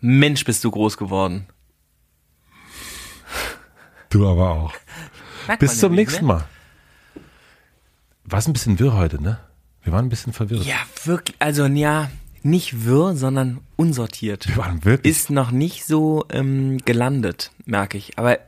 [0.00, 1.46] Mensch, bist du groß geworden.
[4.08, 4.74] Du aber auch.
[5.46, 6.26] Merkt Bis zum nächsten?
[6.26, 6.44] Mal.
[8.24, 9.38] War es ein bisschen wirr heute, ne?
[9.82, 10.64] Wir waren ein bisschen verwirrt.
[10.64, 11.36] Ja, wirklich.
[11.38, 12.10] Also, ja,
[12.42, 14.48] nicht wirr, sondern unsortiert.
[14.48, 15.10] Wir waren wirklich.
[15.10, 18.18] Ist noch nicht so ähm, gelandet, merke ich.
[18.18, 18.38] Aber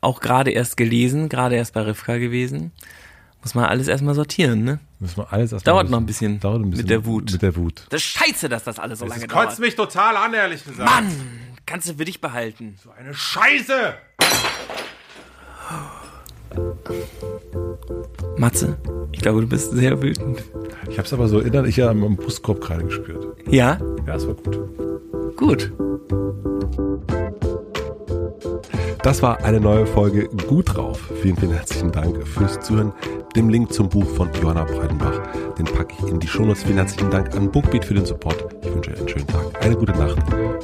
[0.00, 2.72] auch gerade erst gelesen, gerade erst bei Rivka gewesen.
[3.42, 4.80] Muss man alles erstmal sortieren, ne?
[4.98, 6.84] Müssen wir alles erstmal Dauert noch ein bisschen Dauert ein bisschen.
[6.84, 7.30] mit der Wut.
[7.32, 7.86] Mit der Wut.
[7.90, 9.46] Das ist scheiße, dass das alles so lange Das dauert.
[9.48, 10.88] kotzt mich total an, ehrlich gesagt.
[10.90, 11.06] Mann,
[11.64, 12.76] kannst du für dich behalten.
[12.82, 13.94] So eine Scheiße!
[18.36, 18.76] Matze,
[19.12, 20.42] ich glaube, du bist sehr wütend.
[20.90, 23.36] Ich hab's aber so innerlich ja am Brustkorb gerade gespürt.
[23.48, 23.78] Ja?
[24.06, 25.36] Ja, es war gut.
[25.36, 25.72] Gut.
[29.06, 31.12] Das war eine neue Folge Gut drauf.
[31.22, 32.92] Vielen, vielen herzlichen Dank fürs Zuhören.
[33.36, 35.22] Den Link zum Buch von Johanna Breitenbach,
[35.56, 36.64] den packe ich in die Shownotes.
[36.64, 38.56] Vielen herzlichen Dank an Bookbeat für den Support.
[38.62, 40.18] Ich wünsche euch einen schönen Tag, eine gute Nacht.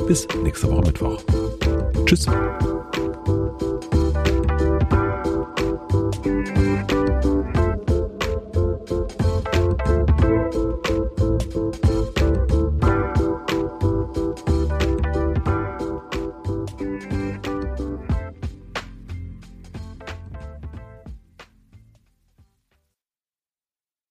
[0.08, 1.22] Bis nächste Woche Mittwoch.
[2.04, 2.26] Tschüss.